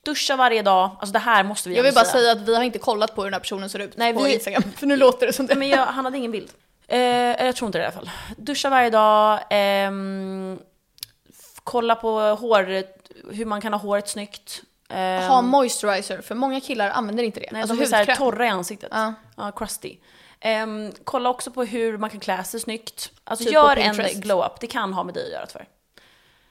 [0.06, 2.64] duscha varje dag, alltså det här måste vi Jag vill bara säga att vi har
[2.64, 4.64] inte kollat på hur den här personen ser ut Nej, på vi- Instagram.
[4.78, 5.56] För nu låter det som det.
[5.56, 6.52] Men jag, han hade ingen bild.
[6.88, 7.00] Eh,
[7.46, 8.10] jag tror inte det i alla fall.
[8.38, 9.40] Duscha varje dag,
[11.30, 12.84] f- kolla på hår,
[13.34, 14.62] hur man kan ha håret snyggt.
[14.90, 17.50] Ehm, Ha moisturizer, för många killar använder inte det.
[17.52, 18.18] nej, alltså de är så här hudkräm.
[18.18, 18.90] torra i ansiktet.
[18.92, 19.14] Ja.
[19.38, 19.98] Ja, crusty.
[20.40, 23.12] Ehm, kolla också på hur man kan klä sig snyggt.
[23.24, 25.68] Alltså Typ gör en glow-up, det kan ha med dig att göra tyvärr.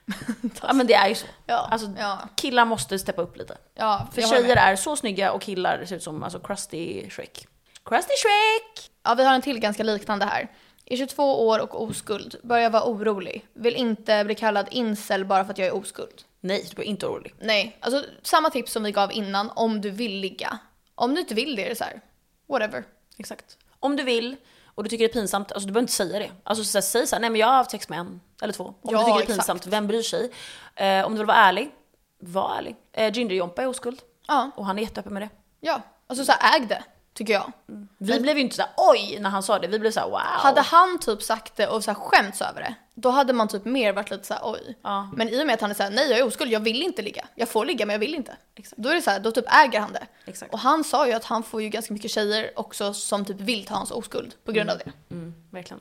[0.62, 1.26] ja men det är ju så.
[1.46, 3.56] Ja, Alltså, ja, Killar måste steppa upp lite.
[3.74, 7.46] ja, För tjejer är så snygga och killar ser ut som alltså, crusty Shrek.
[7.84, 8.90] Crusty Shrek!
[9.02, 10.48] Ja, vi har en till ganska liknande här.
[10.86, 12.36] Är 22 år och oskuld.
[12.42, 13.46] Börjar vara orolig.
[13.54, 16.22] Vill inte bli kallad incel bara för att jag är oskuld.
[16.44, 17.34] Nej, du är inte orolig.
[17.40, 20.58] Nej, alltså samma tips som vi gav innan om du vill ligga.
[20.94, 22.00] Om du inte vill det är det så här,
[22.48, 22.84] whatever.
[23.18, 23.58] Exakt.
[23.80, 26.30] Om du vill och du tycker det är pinsamt, alltså du behöver inte säga det.
[26.42, 28.64] Alltså så här, säg såhär, nej men jag har haft sex med en eller två.
[28.64, 29.36] Om Ja, du tycker det är exakt.
[29.38, 30.30] pinsamt, vem bryr sig?
[30.74, 31.70] Eh, om du vill vara ärlig,
[32.18, 32.76] var ärlig.
[32.92, 35.28] Eh, Ginger Jompa är oskuld Ja, och han är jätteöppen med det.
[35.60, 35.80] ja.
[36.06, 36.84] Alltså så här, äg det.
[37.14, 37.52] Tycker jag.
[37.98, 40.18] Vi blev ju inte såhär oj när han sa det, vi blev såhär wow.
[40.20, 43.64] Hade han typ sagt det och så här skämts över det, då hade man typ
[43.64, 44.78] mer varit lite såhär oj.
[44.82, 45.10] Ja.
[45.16, 47.02] Men i och med att han är såhär, nej jag är oskuld, jag vill inte
[47.02, 47.26] ligga.
[47.34, 48.36] Jag får ligga men jag vill inte.
[48.54, 48.82] Exakt.
[48.82, 50.06] Då är det såhär, då typ äger han det.
[50.26, 50.52] Exakt.
[50.52, 53.64] Och han sa ju att han får ju ganska mycket tjejer också som typ vill
[53.64, 55.14] ta hans oskuld på grund av det.
[55.14, 55.80] Mm, verkligen.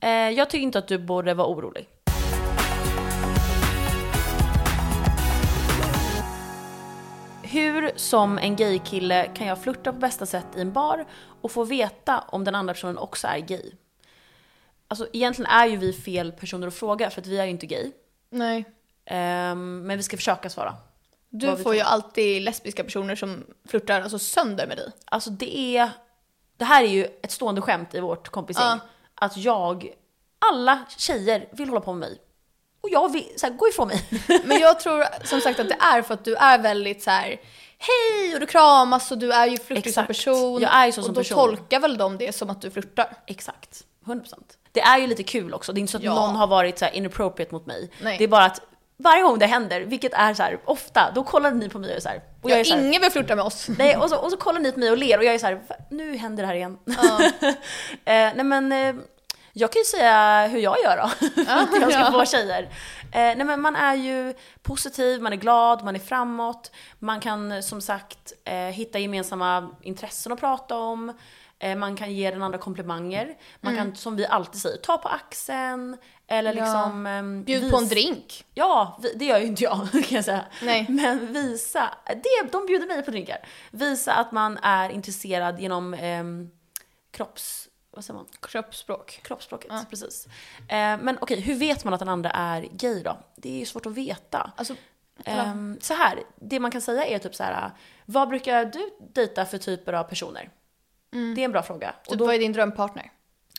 [0.00, 1.88] Eh, jag tycker inte att du borde vara orolig.
[7.50, 11.06] Hur som en gaykille kan jag flirta på bästa sätt i en bar
[11.40, 13.72] och få veta om den andra personen också är gay?
[14.88, 17.66] Alltså egentligen är ju vi fel personer att fråga för att vi är ju inte
[17.66, 17.92] gay.
[18.30, 18.64] Nej.
[19.04, 20.76] Ehm, men vi ska försöka svara.
[21.28, 24.92] Du får ju alltid lesbiska personer som flörtar alltså sönder med dig.
[25.04, 25.90] Alltså det är,
[26.56, 28.66] det här är ju ett stående skämt i vårt kompisgäng.
[28.66, 28.78] Ja.
[29.14, 29.94] Att jag,
[30.38, 32.18] alla tjejer vill hålla på med mig.
[32.80, 34.04] Och jag vill, så här, gå ifrån mig.
[34.44, 37.28] Men jag tror som sagt att det är för att du är väldigt så här.
[37.78, 40.60] hej och du kramas och du är ju flörtig som person.
[40.62, 41.36] Jag är ju så och som då person.
[41.38, 43.06] tolkar väl de det som att du flörtar.
[43.26, 44.22] Exakt, 100%.
[44.72, 46.14] Det är ju lite kul också, det är inte så att Ja.
[46.14, 47.90] någon har varit så här inappropriate mot mig.
[48.02, 48.18] Nej.
[48.18, 48.60] Det är bara att
[48.96, 51.96] varje gång det händer, vilket är så här ofta, då kollar ni på mig och
[51.96, 52.20] är så här.
[52.42, 53.66] Och jag är så här, ingen vill flörta med oss.
[53.78, 55.46] Nej, och så, och så kollar ni på mig och ler och jag är så
[55.46, 55.74] här, "Va?
[55.90, 56.78] nu händer det här igen.
[56.84, 57.20] Ja.
[58.04, 58.94] eh, nej men, eh,
[59.52, 61.02] jag kan ju säga hur jag gör då.
[61.52, 62.62] att jag ska få tjejer.
[62.62, 62.68] Eh,
[63.12, 66.72] nej men man är ju positiv, man är glad, man är framåt.
[66.98, 71.12] Man kan eh, som sagt eh, hitta gemensamma intressen att prata om.
[71.58, 73.34] Eh, man kan ge den andra komplimanger.
[73.60, 75.96] Man kan, som vi alltid säger, ta på axeln.
[76.28, 76.64] Eller Ja.
[76.64, 77.06] liksom...
[77.06, 78.44] ehm, Bjud på en drink.
[78.54, 80.44] Ja, vi- det gör ju inte jag kan jag säga.
[80.62, 80.86] Nej.
[80.88, 83.38] Men visa, det, de bjuder mig på drinkar.
[83.70, 86.50] Visa att man är intresserad genom ehm,
[87.12, 87.66] kropps...
[87.90, 88.26] Vad säger man?
[88.42, 89.20] Kroppsspråk.
[89.22, 89.84] Kroppsspråket, Ja.
[89.90, 90.26] precis.
[90.68, 93.18] Eh, men okej, hur vet man att den andra är gay då?
[93.36, 94.52] Det är ju svårt att veta.
[94.56, 94.74] Alltså,
[95.24, 97.70] Ehm, så här, det man kan säga är typ så här,
[98.06, 100.50] vad brukar du dejta för typer av personer?
[101.10, 101.94] Det är en bra fråga.
[102.00, 103.10] Och typ, då, vad är din drömpartner?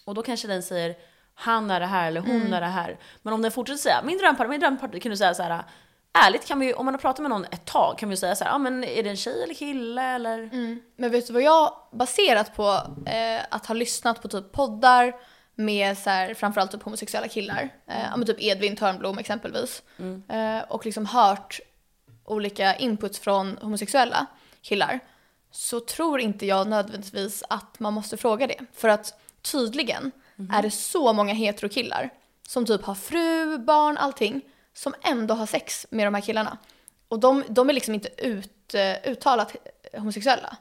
[0.06, 0.96] och då kanske den säger,
[1.34, 2.54] han är det här eller hon Mm.
[2.54, 3.00] är det här.
[3.22, 5.64] Men om den fortsätter säga, min drömpartner, min drömpartner, kan du säga så här,
[6.14, 8.44] ärligt kan vi om man har pratat med någon ett tag kan vi säga så
[8.44, 10.38] här, ja men är det en tjej eller kille eller?
[10.38, 10.82] Mm.
[10.96, 12.64] Men vet du vad jag, baserat på
[13.06, 15.14] eh, att ha lyssnat på typ poddar
[15.56, 19.84] med så här, framförallt typ homosexuella killar, eh, ja, men typ Edvin Törnblom exempelvis,
[20.30, 21.60] eh, och liksom hört
[22.26, 24.26] olika inputs från homosexuella
[24.62, 25.00] killar,
[25.52, 28.60] så tror inte jag nödvändigtvis att man måste fråga det.
[28.74, 30.12] För att tydligen
[30.52, 32.10] är det så många heterokillar
[32.48, 34.42] som typ har fru, barn, allting,
[34.74, 36.58] som ändå har sex med de här killarna.
[37.08, 39.56] Och de, de är liksom inte ut, eh, uttalat
[39.94, 40.58] homosexuella.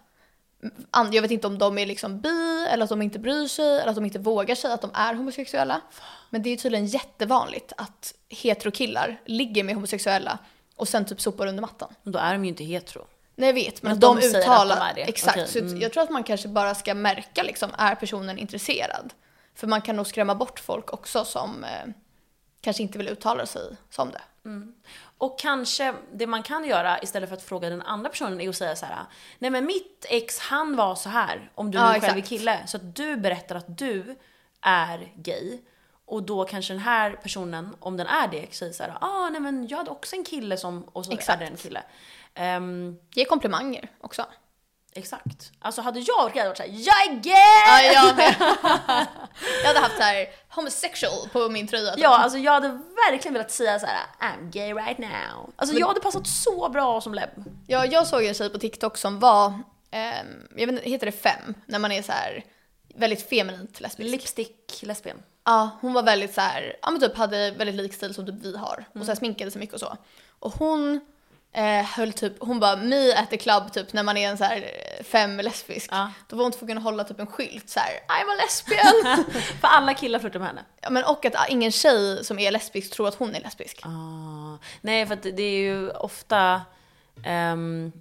[1.13, 3.89] Jag vet inte om de är liksom bi, eller att de inte bryr sig, eller
[3.89, 5.81] att de inte vågar säga att de är homosexuella.
[6.31, 10.39] Men det är tydligen jättevanligt att heterokillar ligger med homosexuella
[10.77, 11.95] och sen typ sopar under mattan.
[12.03, 13.07] Då är de ju inte hetero.
[13.35, 14.77] Nej jag vet, men, Men de, de säger att uttalar...
[14.77, 15.03] de är det.
[15.03, 15.81] Exakt, så mm.
[15.81, 19.13] jag tror att man kanske bara ska märka liksom, är personen intresserad?
[19.55, 21.93] För man kan nog skrämma bort folk också som eh,
[22.61, 24.21] kanske inte vill uttala sig som det.
[25.19, 28.57] Och kanske det man kan göra istället för att fråga den andra personen är att
[28.57, 29.05] säga så här:
[29.39, 32.67] nej men mitt ex han var så här om du Ja, nu själv är kille.
[32.67, 34.17] Så att du berättar att du
[34.61, 35.59] är gay.
[36.05, 39.41] Och då kanske den här personen, om den är det, säger så här, ah nej
[39.41, 41.41] men jag hade också en kille som, och så Exakt.
[41.41, 41.83] är det en kille.
[42.35, 44.27] Ehm, Ge komplimanger också.
[44.95, 45.53] Exakt.
[45.59, 47.33] Alltså hade jag gay hade jag varit såhär, jag är gay!
[47.67, 48.35] Ja, jag med.
[49.63, 51.93] jag hade haft så här homosexual på min tröja.
[51.93, 52.03] typ.
[52.03, 52.69] Ja, alltså jag hade
[53.11, 55.53] verkligen velat säga så här: I'm gay right now.
[55.57, 57.45] Alltså jag hade passat så bra som lebb.
[57.67, 59.53] Ja, jag såg en tjej på TikTok som var,
[59.91, 61.55] ehm, jag vet inte, heter det fem?
[61.67, 62.45] När man är så här
[62.95, 64.11] väldigt feminint lesbisk.
[64.11, 65.23] Lipstick lesbian.
[65.45, 68.35] Ja, hon var väldigt så här, ja men typ hade väldigt lik stil som typ
[68.43, 68.85] vi har.
[68.91, 69.05] Och Mm.
[69.07, 69.97] så här sminkade sig mycket och så.
[70.39, 71.01] Och hon
[71.53, 74.45] eh, höll typ, hon bara me at the club typ när man är en så
[74.45, 75.89] här eh, fem lesbisk.
[75.93, 76.13] Ja.
[76.29, 79.25] Då var hon tvungen att hålla typ en skylt så här, I'm a lesbian.
[79.61, 80.65] För alla killar flörtar med henne.
[80.81, 83.81] ja, men och att ah, ingen tjej som är lesbisk tror att hon är lesbisk.
[83.85, 86.63] Ah, nej, för att det är ju ofta...
[87.25, 87.93] ehm,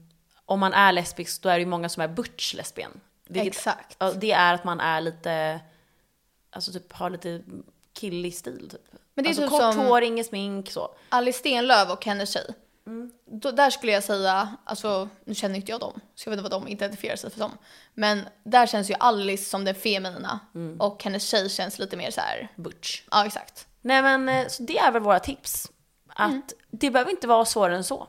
[0.45, 2.99] om man är lesbisk, då är det ju många som är butch lesbian.
[3.27, 3.97] Vilket, Exakt.
[4.15, 5.59] Det är att man är lite...
[6.51, 7.41] Alltså typ har lite
[7.93, 8.81] killig stil typ.
[9.13, 10.95] Men det är alltså typ kort som- hår, inget smink så.
[11.09, 12.53] Alice Stenlöf och hennes tjej.
[12.87, 13.11] Mm.
[13.41, 16.49] Då, där skulle jag säga, alltså nu känner inte jag dem, så jag vet inte
[16.49, 17.51] vad de identifierar sig för som.
[17.93, 20.81] Men där känns ju Alice som den feminina Mm.
[20.81, 22.47] och hennes tjej känns lite mer så här.
[22.55, 23.03] Butch.
[23.11, 23.67] ja exakt.
[23.81, 25.71] Nej men eh, så det är väl våra tips.
[26.07, 28.07] Att det behöver inte vara svårare än så.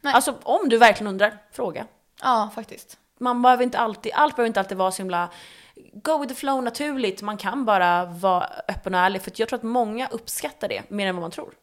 [0.00, 0.14] Nej.
[0.14, 1.86] Alltså om du verkligen undrar, fråga.
[2.22, 2.98] Ja, faktiskt.
[3.18, 5.28] man behöver inte alltid, allt behöver inte alltid vara så himla
[5.92, 7.22] go with the flow naturligt.
[7.22, 11.06] Man kan bara vara öppen och ärlig för jag tror att många uppskattar det mer
[11.06, 11.54] än vad man tror.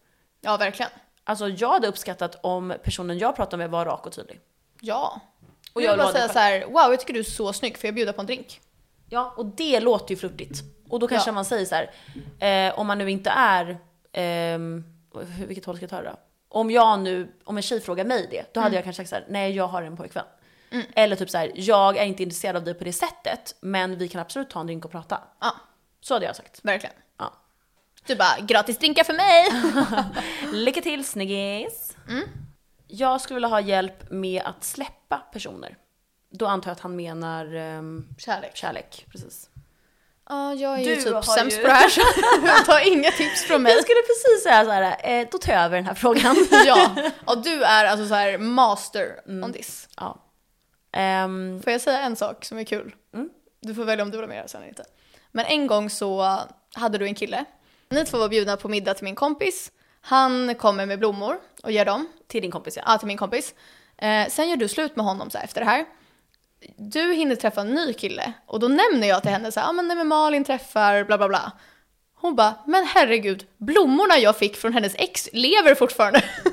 [0.42, 0.92] Ja, verkligen.
[1.24, 4.40] Alltså jag hade uppskattat om personen jag pratar med var rak och tydlig.
[4.82, 5.20] Ja.
[5.74, 7.78] Och jag jag vill bara säga så här, wow jag tycker du är så snygg
[7.78, 8.62] för jag bjuder på en drink.
[9.10, 10.60] Ja, och det låter ju flörtigt.
[10.90, 11.34] Och då kanske Ja.
[11.34, 13.78] man säger så här, eh, om man nu inte är,
[14.14, 16.16] hur- vilket håll ska jag ta det då?
[16.50, 19.16] Om jag nu, om en tjej frågar mig det, då hade jag kanske sagt så
[19.16, 20.26] här, nej jag har en pojkvän.
[20.96, 24.08] Eller typ så här, jag är inte intresserad av dig på det sättet, men vi
[24.08, 25.20] kan absolut ta en drink och prata.
[25.42, 25.52] Ja,
[26.02, 26.60] Så hade jag sagt.
[26.64, 26.96] verkligen.
[28.08, 29.48] Du bara, gratis drinkar för mig!
[30.63, 31.96] Lycka till snyggis!
[32.88, 35.78] Jag skulle vilja ha hjälp med att släppa personer.
[36.30, 38.56] Då antar jag att han menar ehm, Kärlek.
[38.56, 39.50] kärlek, precis.
[40.30, 42.02] Ja, jag är Du ju typ sämst på det här så
[42.72, 43.74] tar inga tips från mig.
[43.74, 46.36] Jag skulle precis säga så här, eh, då tar jag över den här frågan.
[46.66, 49.88] ja, och du är alltså så här master on this.
[49.98, 50.18] ja.
[50.92, 52.96] Ehm, Får jag säga en sak som är kul?
[53.13, 53.30] Mm.
[53.62, 54.86] Du får välja om du vill ha med det sen eller inte.
[55.32, 56.39] Men en gång så
[56.76, 57.46] hade du en kille.
[57.94, 59.72] Ni två var bjudna på middag till min kompis.
[60.02, 62.84] Han kommer med blommor och ger dem till din kompis ja.
[62.86, 63.54] ja, till min kompis.
[63.98, 65.86] Eh, sen gör du slut med honom så här, efter det här.
[66.78, 69.72] Du hinner träffa en ny kille och då nämner jag till henne så här, ah,
[69.72, 71.52] men nej men Malin träffar bla bla bla.
[72.16, 76.20] Hon bara, men herregud, blommorna jag fick från hennes ex lever fortfarande.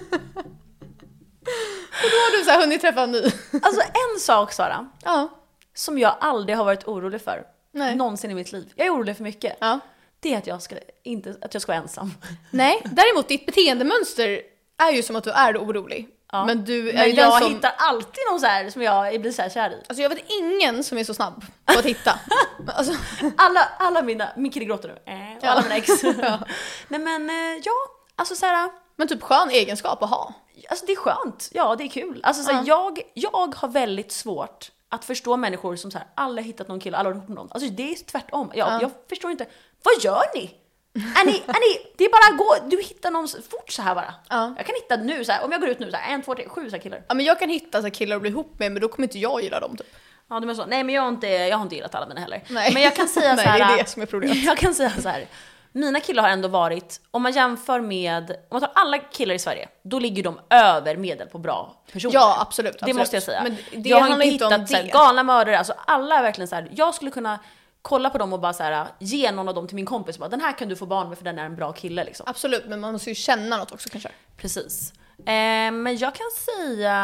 [2.02, 3.22] och då har du så här hunnit träffa en ny.
[3.62, 5.28] Alltså en sak Sara, ja,
[5.74, 7.44] som jag aldrig har varit orolig för.
[7.72, 7.96] Nej.
[7.96, 8.72] Någonsin i mitt liv.
[8.74, 9.56] Jag är orolig för mycket.
[9.60, 9.80] ja.
[10.20, 12.12] Det är att jag ska, inte, att jag ska vara ensam.
[12.50, 14.40] Nej, däremot ditt beteendemönster
[14.78, 16.08] är ju som att du är orolig.
[16.32, 16.44] Ja.
[16.44, 17.54] Men du är Men ju den jag som...
[17.54, 19.82] hittar alltid någon så här som jag blir så här kär i.
[19.88, 22.18] Alltså jag vet ingen som är så snabb på att hitta.
[22.66, 22.94] alltså,
[23.36, 25.12] Alla, alla mina, min kille gråter nu.
[25.12, 25.50] Eh, och Ja.
[25.50, 26.02] alla mina ex.
[26.88, 27.72] Nej men eh, ja,
[28.16, 30.34] alltså så här, men typ skön egenskap att ha.
[30.70, 31.48] alltså det är skönt.
[31.52, 32.20] Ja det är kul.
[32.22, 36.40] Alltså så här, jag, jag har väldigt svårt att förstå människor som så här, alla
[36.40, 37.48] har hittat någon kille, alla har ihop med någon.
[37.50, 38.52] Alltså det är tvärtom.
[38.54, 39.46] Jag, jag förstår inte,
[39.82, 40.54] vad gör ni?
[40.94, 43.94] Är ni, är ni, det är bara att gå, du hittar någon fort så här
[43.94, 44.14] bara.
[44.28, 44.54] Ja.
[44.56, 46.34] Jag kan hitta nu så här, om jag går ut nu så här, en, två,
[46.34, 47.02] tre, sju så här killar.
[47.08, 49.06] Ja men jag kan hitta så här killar att bli ihop med men då kommer
[49.08, 49.86] inte jag gilla dem typ.
[50.28, 50.66] Ja, de är så.
[50.66, 52.42] Nej, men jag har inte, jag har inte gillat alla mina heller.
[52.48, 52.74] Nej.
[52.74, 53.58] Men jag kan säga Nej, så här.
[53.58, 54.36] det är det som är problemet.
[54.44, 55.26] Jag kan säga så här.
[55.72, 59.38] Mina killar har ändå varit, om man jämför med, om man tar alla killar i
[59.38, 62.14] Sverige, då ligger de över medel på bra personer.
[62.14, 62.96] Ja, absolut, Det absolut.
[62.96, 63.42] måste jag säga.
[63.42, 64.90] Men det jag har inte inte om hittat så här, det.
[64.90, 66.68] galna mördare, alltså alla är verkligen så här.
[66.72, 67.38] jag skulle kunna
[67.82, 70.20] kolla på dem och bara så här, ge någon av dem till min kompis och
[70.20, 72.26] bara den här kan du få barn med för den är en bra kille liksom.
[72.28, 74.08] Absolut, men man måste ju känna något också kanske.
[74.36, 74.92] Precis.
[75.18, 76.96] Eh, men jag kan säga,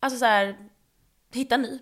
[0.00, 0.56] alltså så här,
[1.32, 1.78] hitta ny.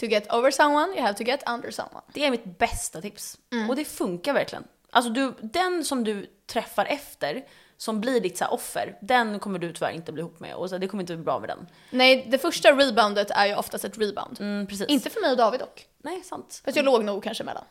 [0.00, 2.02] To get over someone, you have to get under someone.
[2.12, 3.38] Det är mitt bästa tips.
[3.52, 3.70] Mm.
[3.70, 4.64] Och det funkar verkligen.
[4.94, 7.44] Alltså du, den som du träffar efter,
[7.76, 10.54] som blir ditt så offer, den kommer du tyvärr inte bli ihop med.
[10.54, 11.66] Och så, det kommer inte bli bra med den.
[11.90, 14.40] Nej, det första reboundet är ju oftast ett rebound.
[14.40, 14.66] Mm.
[14.88, 15.86] Inte för mig och David dock.
[16.02, 16.62] Nej, sant.
[16.64, 17.64] Fast jag låg nog kanske emellan.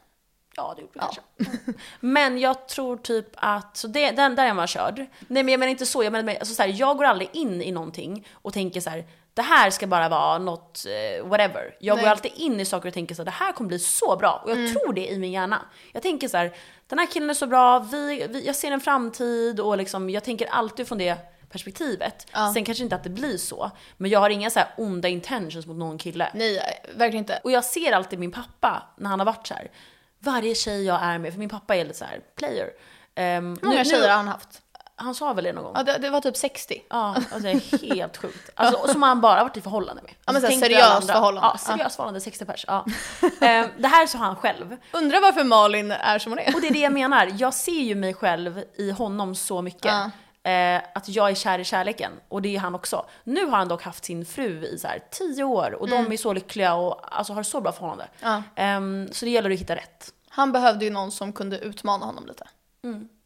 [0.56, 1.12] Ja, det gjorde du Ja.
[1.46, 1.74] kanske.
[2.00, 4.98] Men jag tror typ att, så det, den, där är man körd.
[5.28, 7.62] Nej men jag menar inte så, jag menar alltså så här, jag går aldrig in
[7.62, 9.06] i någonting och tänker så här.
[9.34, 11.76] det här ska bara vara något, eh, whatever.
[11.80, 12.04] Jag Nej.
[12.04, 14.42] går alltid in i saker och tänker så här, det här kommer bli så bra.
[14.44, 15.66] Och jag tror det i min hjärna.
[15.92, 16.54] Jag tänker så här,
[16.96, 20.24] den här killen är så bra, vi, vi, jag ser en framtid och liksom, jag
[20.24, 21.18] tänker alltid från det
[21.50, 22.28] perspektivet.
[22.34, 22.54] Ja.
[22.54, 25.78] Sen kanske inte att det blir så, men jag har inga så onda intentions mot
[25.78, 26.32] någon kille.
[26.34, 26.60] Nej,
[26.96, 27.40] verkligen inte.
[27.44, 29.72] Och jag ser alltid min pappa när han har varit så här.
[30.20, 32.68] Varje tjej jag är med, för min pappa är lite så här player.
[33.16, 34.62] Um, Hur många tjejer har han haft?
[34.96, 35.74] Han sa väl det någon gång?
[35.76, 36.82] Ja, det, det var typ 60.
[36.90, 38.50] Ja, alltså det är helt sjukt.
[38.56, 40.12] Alltså, och som han bara varit i förhållande med.
[40.26, 41.50] Ja, men Så seriöst förhållande.
[41.54, 42.66] Ja, seriöst förhållande, 60 pers.
[42.68, 42.86] Ja.
[43.42, 44.78] Ehm, det här sa han själv.
[44.92, 46.56] Undrar varför Malin är som hon är.
[46.56, 49.86] Och det är det jag menar, jag ser ju mig själv i honom så mycket.
[49.92, 50.10] Ja.
[50.52, 53.06] Eh, att jag är kär i kärleken, och det är han också.
[53.24, 56.18] Nu har han dock haft sin fru i så här 10 år och de är
[56.18, 58.08] så lyckliga och alltså, har så bra förhållande.
[58.22, 58.44] Mm.
[58.56, 58.64] Ja.
[58.64, 60.14] Ehm, så det gäller att hitta rätt.
[60.30, 62.48] Han behövde ju någon som kunde utmana honom lite.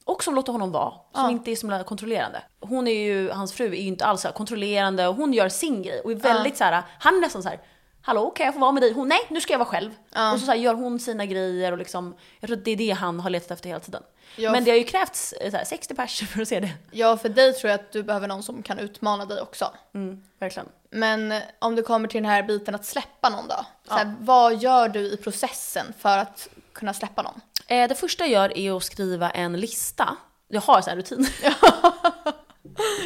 [0.07, 1.29] Och som låter honom vara, som Ja.
[1.29, 2.41] inte är så kontrollerande.
[2.59, 5.81] Hon är ju, hans fru är ju inte alls så kontrollerande och hon gör sin
[5.81, 6.83] grej och är väldigt så här.
[6.99, 7.59] han är nästan så här.
[8.01, 8.93] Hallå kan jag få vara med dig?
[8.93, 9.91] Hon, nej nu ska jag vara själv.
[10.13, 10.33] Ja.
[10.33, 12.75] Och så, så här, gör hon sina grejer och liksom, jag tror att det är
[12.75, 14.03] det han har letat efter hela tiden.
[14.35, 16.69] Ja, Men det har ju krävts eh, så här, 60 pers för att se det.
[16.91, 19.71] Ja, för dig tror jag att du behöver någon som kan utmana dig också.
[19.93, 20.67] Mm, verkligen.
[20.89, 23.65] Men eh, om du kommer till den här biten att släppa någon då?
[23.87, 27.41] Så här, Vad gör du i processen för att kunna släppa någon?
[27.67, 30.15] Eh, det första jag gör är att skriva en lista.
[30.47, 31.27] Jag har så här rutin.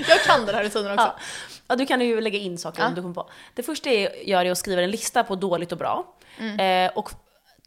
[0.09, 1.05] Jag kan den här rutinen också.
[1.05, 1.15] Ja.
[1.67, 3.29] ja, du kan ju lägga in saker om du kommer på.
[3.53, 6.15] Det första jag gör är att skriva en lista på dåligt och bra.
[6.59, 7.09] Eh, och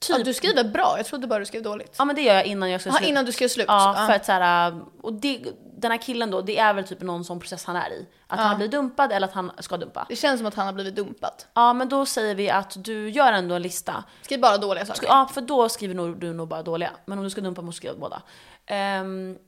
[0.00, 1.94] typ, Ja, du skriver bra, jag trodde bara du skrev dåligt.
[1.98, 3.04] ja men det gör jag innan jag ska sluta.
[3.06, 3.66] innan du skrev slut?
[3.68, 5.40] Ja, för att så här, och det,
[5.84, 8.06] den här killen då, det är väl typ någon sån process han är i.
[8.26, 10.06] Att han blir dumpad eller att han ska dumpa.
[10.08, 11.32] Det känns som att han har blivit dumpad.
[11.54, 14.04] Ja, men då säger vi att du gör ändå en lista.
[14.22, 15.06] Skriv bara dåliga saker.
[15.06, 16.90] Ja, för då skriver nog, du nog bara dåliga.
[17.06, 18.22] Men om du ska dumpa måste du skriva båda.
[18.66, 19.38] Ehm,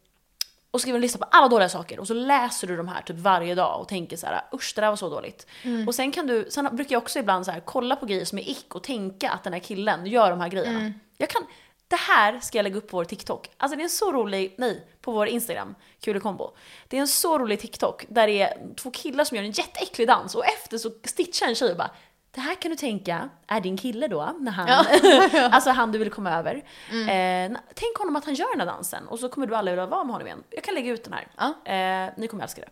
[0.71, 3.17] och skriver en lista på alla dåliga saker och så läser du de här typ
[3.17, 5.47] varje dag och tänker så här, usch det där var så dåligt.
[5.63, 5.89] Mm.
[5.89, 8.39] Och sen kan du, sen brukar jag också ibland så här, kolla på grejer som
[8.39, 10.79] är ick och tänka att den här killen gör de här grejerna.
[10.81, 10.93] Mm.
[11.19, 11.43] Jag kan,
[11.89, 13.51] det här ska jag lägga upp på vår TikTok.
[13.57, 16.57] Alltså det är en så rolig, nej, på vår Instagram, Kulekombo.
[16.89, 20.09] Det är en så rolig TikTok där det är två killar som gör en jätteäcklig
[20.09, 21.91] dans och efter så stitchar en tjej och bara
[22.37, 24.69] det här kan du tänka är din kille då, när han,
[25.53, 26.55] alltså han du vill komma över.
[26.91, 29.87] Eh, tänk honom att han gör den här dansen och så kommer du aldrig vilja
[29.87, 30.43] vara med honom igen.
[30.51, 31.29] Jag kan lägga ut den här.
[31.37, 31.73] Ja.
[31.73, 32.69] Eh, ni kommer älska det.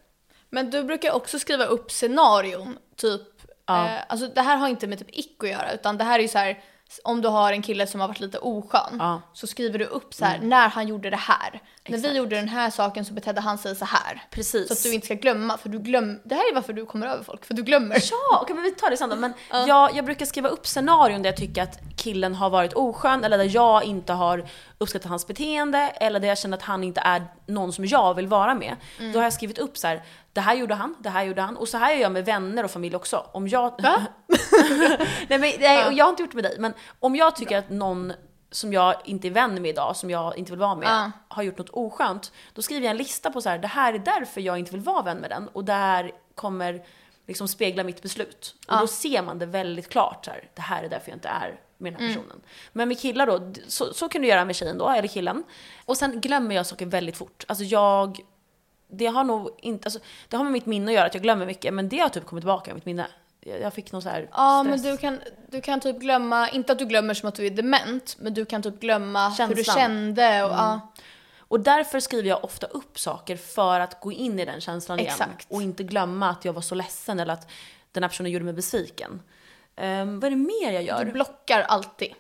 [0.51, 3.23] Men du brukar också skriva upp scenarion, typ.
[3.67, 3.89] Ja.
[3.89, 6.23] Eh, alltså det här har inte med typ ick att göra, utan det här är
[6.23, 6.63] ju så här.
[7.05, 9.21] Om du har en kille som har varit lite oskön Ja.
[9.33, 11.51] så skriver du upp så här när han gjorde det här.
[11.89, 12.13] När Exakt.
[12.15, 14.23] vi gjorde den här saken så betedde han sig så här.
[14.31, 14.69] Precis.
[14.69, 16.21] Så att du inte ska glömma, för du glöm.
[16.25, 17.97] Det här är varför du kommer över folk, för du glömmer.
[18.11, 19.17] Ja, okej men vi tar det sen då.
[19.17, 19.33] Men
[19.67, 23.39] jag, jag brukar skriva upp scenarion där jag tycker att killen har varit oskön eller
[23.39, 27.25] där jag inte har uppskattat hans beteende eller där jag känner att han inte är
[27.47, 28.77] någon som jag vill vara med.
[29.13, 31.57] Då har jag skrivit upp så här: det här gjorde han, det här gjorde han.
[31.57, 33.27] Och så här gör jag med vänner och familj också.
[33.33, 33.83] Om jag...
[33.83, 33.97] Va?
[35.29, 37.59] nej, men, nej och jag har inte gjort det med dig, men om jag tycker
[37.59, 38.13] att någon
[38.51, 41.11] som jag inte är vän med idag, som jag inte vill vara med, Ja.
[41.29, 43.99] har gjort något oskönt, då skriver jag en lista på så här, det här är
[43.99, 46.83] därför jag inte vill vara vän med den och det här kommer
[47.27, 48.55] liksom spegla mitt beslut.
[48.69, 51.29] Och då ser man det väldigt klart, så här, det här är därför jag inte
[51.29, 52.41] är med den här personen.
[52.73, 55.45] Men med killar då, så, så kan du göra med tjejen då, eller killen.
[55.85, 57.45] Och sen glömmer jag saker väldigt fort.
[57.49, 58.21] Alltså jag,
[58.91, 61.47] det har nog inte, alltså, det har med mitt minne att göra att jag glömmer
[61.47, 63.07] mycket, men det har typ kommit tillbaka i mitt minne.
[63.45, 64.83] Jag, fick någon så här Ja, stress.
[64.83, 67.51] men du kan, du kan typ glömma, inte att du glömmer som att du är
[67.51, 69.77] dement, men du kan typ glömma hur du Känslan.
[69.77, 70.81] kände och ja.
[71.39, 75.11] Och därför skriver jag ofta upp saker för att gå in i den känslan igen.
[75.13, 75.47] Exakt.
[75.51, 77.51] Och inte glömma att jag var så ledsen eller att
[77.93, 79.23] den här personen gjorde mig besviken.
[79.77, 81.05] Um, vad är det mer jag gör?
[81.05, 82.15] Du blockar alltid.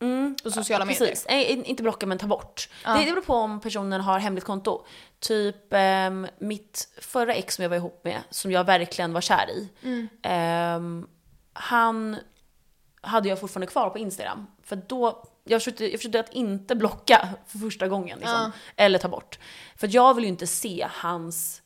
[0.00, 0.98] Mm, På sociala medier.
[1.06, 2.68] Precis, Nej, inte blocka men ta bort.
[2.84, 4.86] Det, det beror på om personen har hemligt konto.
[5.20, 9.50] Typ ehm, mitt förra ex som jag var ihop med, som jag verkligen var kär
[9.50, 9.68] i.
[9.82, 10.08] Mm.
[10.22, 11.06] ehm,
[11.52, 12.16] han
[13.00, 14.46] hade jag fortfarande kvar på Instagram.
[14.62, 18.18] För då, jag försökte, jag försökte att inte blocka för första gången.
[18.18, 19.38] Liksom, Eller ta bort.
[19.76, 21.62] För jag vill ju inte se hans,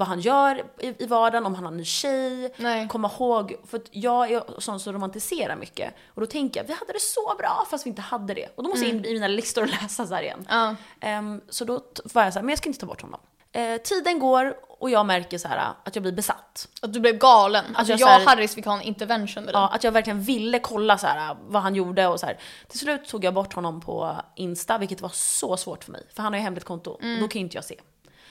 [0.00, 2.54] vad han gör i, i vardagen, om han har en ny tjej.
[2.56, 2.88] Nej.
[2.88, 5.94] Komma ihåg, för att jag är sån som romantiserar mycket.
[6.14, 8.48] Och då tänker jag, vi hade det så bra fast vi inte hade det.
[8.56, 10.46] Och då måste jag in i mina listor och läsa så här igen.
[10.48, 10.76] Ja.
[11.00, 11.82] Ehm, så då
[12.14, 13.20] var jag så här, men jag ska inte ta bort honom.
[13.52, 16.68] Eh, tiden går och jag märker så här att jag blir besatt.
[16.82, 17.64] Att du blev galen.
[17.74, 19.60] Alltså jag och Harris fick ha en intervention med dig.
[19.60, 22.38] Ja, att jag verkligen ville kolla så här, vad han gjorde och så här.
[22.68, 26.06] Till slut tog jag bort honom på Insta, vilket var så svårt för mig.
[26.14, 27.74] För han har ju hemligt konto, och då kan ju inte jag se.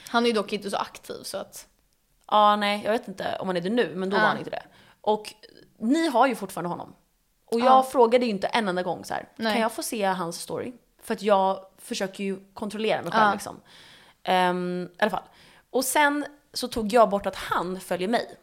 [0.10, 1.68] Han är dock inte så aktiv så att...
[2.28, 4.28] Ja, nej, jag vet inte om han är det nu, men då var Ja.
[4.28, 4.64] han inte det.
[5.02, 5.34] Och
[5.78, 6.96] ni har ju fortfarande honom.
[7.46, 7.84] Och jag Ja.
[7.84, 10.74] frågade ju inte en enda gång så här, kan jag få se hans story?
[11.02, 13.34] För att jag försöker ju kontrollera mig själv Ja.
[13.34, 13.60] liksom.
[14.24, 15.24] Ehm, I alla fall.
[15.70, 18.38] Och sen så tog jag bort att han följer mig.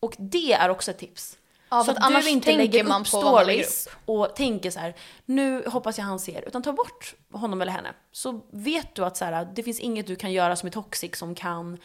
[0.00, 1.38] Och det är också ett tips.
[1.72, 4.70] Ja, så att att annars du inte tänker lägger man upp på stories och tänker
[4.70, 4.94] så här,
[5.24, 7.92] nu hoppas jag han ser, utan ta bort honom eller henne.
[8.12, 11.16] Så vet du att så här, det finns inget du kan göra som är toxic
[11.16, 11.78] som kan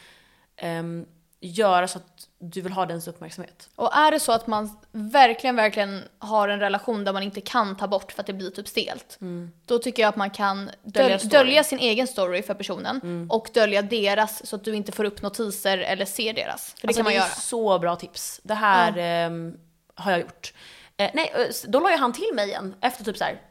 [0.58, 1.06] ehm,
[1.40, 3.70] göra så att du vill ha dens uppmärksamhet.
[3.76, 7.78] Och är det så att man verkligen, verkligen har en relation där man inte kan
[7.78, 9.20] ta bort för att det blir typ stelt.
[9.66, 10.72] Då tycker jag att man kan Mm.
[10.84, 15.04] Dölja dölja, sin egen story för personen och dölja deras så att du inte får
[15.04, 16.74] upp notiser eller ser deras.
[16.74, 17.26] För det Alltså, kan man det göra.
[17.28, 18.40] är så bra tips.
[18.44, 19.58] Det här ehm,
[19.98, 20.54] har jag gjort.
[20.98, 23.42] Eh, nej, eh, då la ju han till mig igen efter typ så här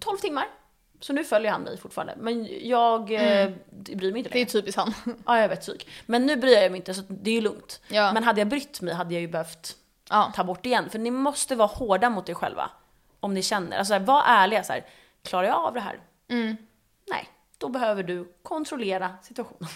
[0.00, 0.46] 12 timmar.
[1.00, 2.14] Så nu följer han mig fortfarande.
[2.18, 4.50] Men jag eh, bryr mig inte Det är längre.
[4.50, 4.94] typiskt han.
[5.26, 5.88] Ja, jag vet psyk.
[6.06, 7.80] Men nu bryr jag mig inte så det är ju lugnt.
[7.88, 8.12] Ja.
[8.12, 9.76] Men hade jag brytt mig hade jag ju behövt
[10.10, 10.32] Ja.
[10.36, 10.90] ta bort igen.
[10.90, 12.70] För ni måste vara hårda mot er själva.
[13.20, 13.78] Om ni känner.
[13.78, 14.86] Alltså var ärliga så här.
[15.22, 16.00] Klarar jag av det här?
[16.30, 16.56] Mm.
[17.10, 17.28] Nej.
[17.58, 19.68] Då behöver du kontrollera situationen.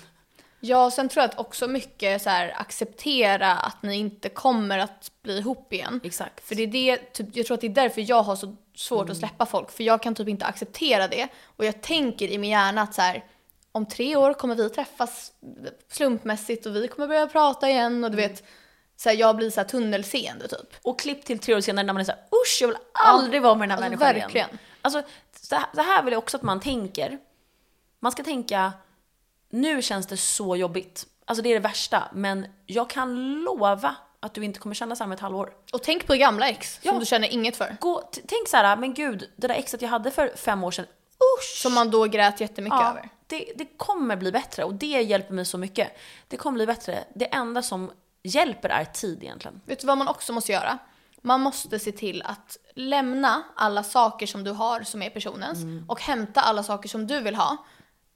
[0.64, 5.10] Ja, sen tror jag att också mycket så här, acceptera att ni inte kommer att
[5.22, 6.00] bli ihop igen.
[6.04, 6.48] Exakt.
[6.48, 9.10] För det är det, typ, jag tror att det är därför jag har så svårt
[9.10, 9.70] att släppa folk.
[9.70, 11.28] För jag kan typ inte acceptera det.
[11.44, 13.24] Och jag tänker i min hjärna att så här,
[13.72, 15.32] om tre år kommer vi träffas
[15.92, 18.44] slumpmässigt och vi kommer börja prata igen och du vet,
[18.96, 20.74] så här, jag blir så här tunnelseende typ.
[20.82, 23.54] Och klipp till tre år senare när man är såhär usch jag vill aldrig vara
[23.54, 24.48] med den här alltså, människan verkligen.
[24.48, 24.58] igen.
[24.82, 25.02] Alltså
[25.40, 27.18] så här, så här vill jag också att man tänker.
[28.00, 28.72] Man ska tänka,
[29.52, 31.06] nu känns det så jobbigt.
[31.24, 35.14] Alltså det är det värsta, men jag kan lova att du inte kommer känna samma
[35.14, 35.52] ett halvår.
[35.72, 36.98] Och tänk på gamla ex som Ja.
[37.00, 37.76] du känner inget för.
[37.80, 40.86] Gå, tänk så här, men gud, det där exet jag hade för fem år sedan,
[41.38, 41.62] usch!
[41.62, 43.08] Som man då grät jättemycket ja, över.
[43.26, 45.98] det, det kommer bli bättre och det hjälper mig så mycket.
[46.28, 47.04] Det kommer bli bättre.
[47.14, 47.90] Det enda som
[48.22, 49.60] hjälper är tid egentligen.
[49.64, 50.78] Vet du vad man också måste göra?
[51.24, 56.00] Man måste se till att lämna alla saker som du har som är personens och
[56.00, 57.56] hämta alla saker som du vill ha.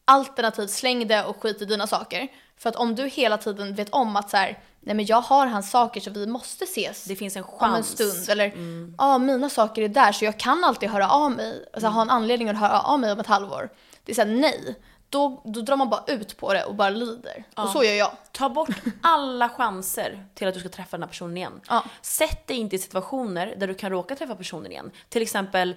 [0.09, 2.29] Alternativt släng det och skit i dina saker.
[2.59, 5.47] För att om du hela tiden vet om att så här, nej men jag har
[5.47, 7.63] hans saker så vi måste ses Det finns en chans.
[7.63, 8.29] om en stund.
[8.29, 8.53] Eller,
[8.99, 11.69] ja mina saker är där så jag kan alltid höra av mig.
[11.73, 13.69] Alltså ha en anledning att höra av mig om ett halvår.
[14.05, 14.77] Det är såhär nej.
[15.11, 17.45] Då, då drar man bara ut på det och bara lider.
[17.55, 18.11] Och så gör jag.
[18.33, 18.69] Ta bort
[19.03, 21.61] alla chanser till att du ska träffa den här personen igen.
[21.69, 21.85] Ja.
[22.03, 24.91] Sätt dig inte i situationer där du kan råka träffa personen igen.
[25.09, 25.77] Till exempel,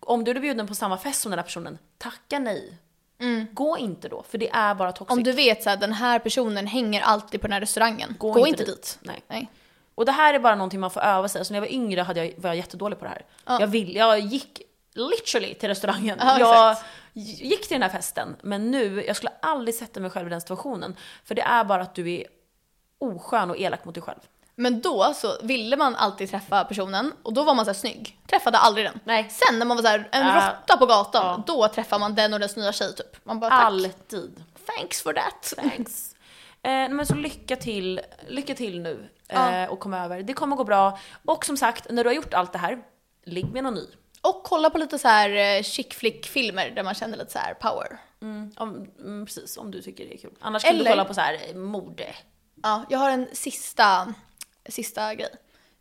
[0.00, 2.78] om du är bjuden på samma fest som den här personen, tacka nej.
[3.52, 5.12] Gå inte då, för det är bara toxic.
[5.12, 5.18] Mm.
[5.18, 8.16] Om du vet att den här personen hänger alltid på den här restaurangen.
[8.18, 8.98] Gå, inte dit.
[9.02, 9.22] Nej.
[9.28, 9.48] Nej.
[9.94, 11.44] Och det här är bara någonting man får öva sig.
[11.44, 13.24] Så när jag var yngre hade jag, var jag jättedålig på det här.
[13.60, 14.62] Jag, vill, jag gick
[14.94, 16.18] literally till restaurangen.
[16.20, 16.76] Ja, jag
[17.24, 18.36] gick till den här festen.
[18.42, 20.96] Men nu, jag skulle aldrig sätta mig själv i den situationen.
[21.24, 22.24] För det är bara att du är
[22.98, 24.20] oskön och elak mot dig själv.
[24.56, 28.18] Men då så ville man alltid träffa personen och då var man så här snygg.
[28.30, 29.00] Träffade aldrig den.
[29.04, 29.30] Nej.
[29.30, 31.42] Sen när man var så här, en Äh, råtta på gatan, ja.
[31.46, 33.24] då träffar man den och dess nya tjej typ.
[33.24, 33.64] Man bara tack.
[33.64, 34.44] Alltid.
[34.66, 35.54] Thanks for that.
[35.56, 36.14] Thanks.
[36.62, 40.22] Eh, men så lycka till, lycka till nu eh, och kom över.
[40.22, 40.98] Det kommer gå bra.
[41.24, 42.78] Och som sagt, när du har gjort allt det här,
[43.24, 43.86] ligg med någon ny.
[44.22, 47.38] Och kolla på lite så här eh, chick flick filmer där man känner lite så
[47.38, 47.98] här power.
[48.22, 50.34] Mm, om, mm, precis, om du tycker det är kul.
[50.40, 52.14] Annars kan du kolla på så här eh, mode.
[52.62, 54.14] Ja, jag har en sista,
[54.68, 55.34] sista grej.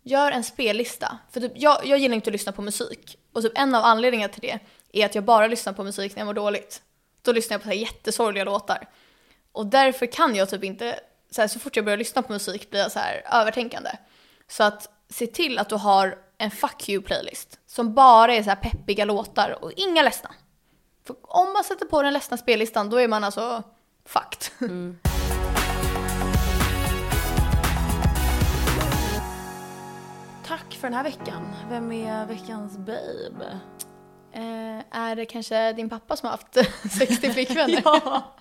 [0.04, 1.18] Gör en spellista.
[1.32, 3.18] För typ, jag, jag gillar inte att lyssna på musik.
[3.34, 4.60] Och typ en av anledningarna till det
[5.02, 6.82] är att jag bara lyssnar på musik när jag mår dåligt.
[7.22, 8.90] Då lyssnar jag på så här jättesorgliga låtar.
[9.52, 11.00] Och därför kan jag typ inte,
[11.32, 13.90] så, här, så fort jag börjar lyssna på musik blir jag så här övertänkande.
[14.48, 18.56] Så att se till att du har en fuck you-playlist som bara är så här
[18.56, 20.32] peppiga låtar och inga ledsna.
[21.08, 23.64] För om man sätter på den ledsna spellistan då är man alltså
[24.06, 24.70] fucked.
[30.54, 31.56] Tack för den här veckan.
[31.70, 33.60] Vem är veckans babe?
[34.34, 36.58] Eh, är det kanske din pappa som har haft
[36.98, 37.82] 60 flickvänner?
[37.86, 38.36] ja.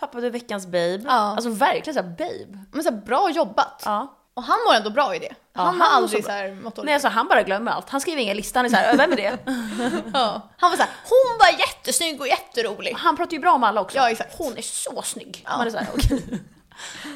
[0.00, 1.02] Pappa, du är veckans babe.
[1.04, 1.12] Ja.
[1.12, 2.58] Alltså verkligen såhär babe.
[2.72, 3.82] Men så här, bra jobbat.
[3.84, 4.14] Ja.
[4.34, 5.34] Och han mår ändå bra i det.
[5.52, 6.86] Han han har aldrig så här mått dåligt.
[6.86, 7.90] Nej alltså han bara glömmer allt.
[7.90, 9.38] Han skriver ingen lista, han är såhär, vem är det?
[10.12, 10.40] ja.
[10.56, 12.94] Han var så här, hon var jättesnygg och jätterolig.
[12.98, 13.96] Han pratar ju bra om alla också.
[13.96, 14.38] Ja, exakt.
[14.38, 15.42] Hon är så snygg.
[15.44, 15.56] Ja.
[15.56, 16.42] Man är såhär, okej.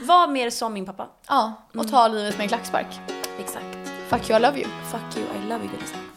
[0.03, 1.09] Var mer som min pappa.
[1.29, 3.01] Ja, och ta livet med en klackspark.
[3.41, 3.68] Exakt.
[4.09, 4.65] Fuck you, I love you.
[4.85, 6.08] Fuck you, I love you.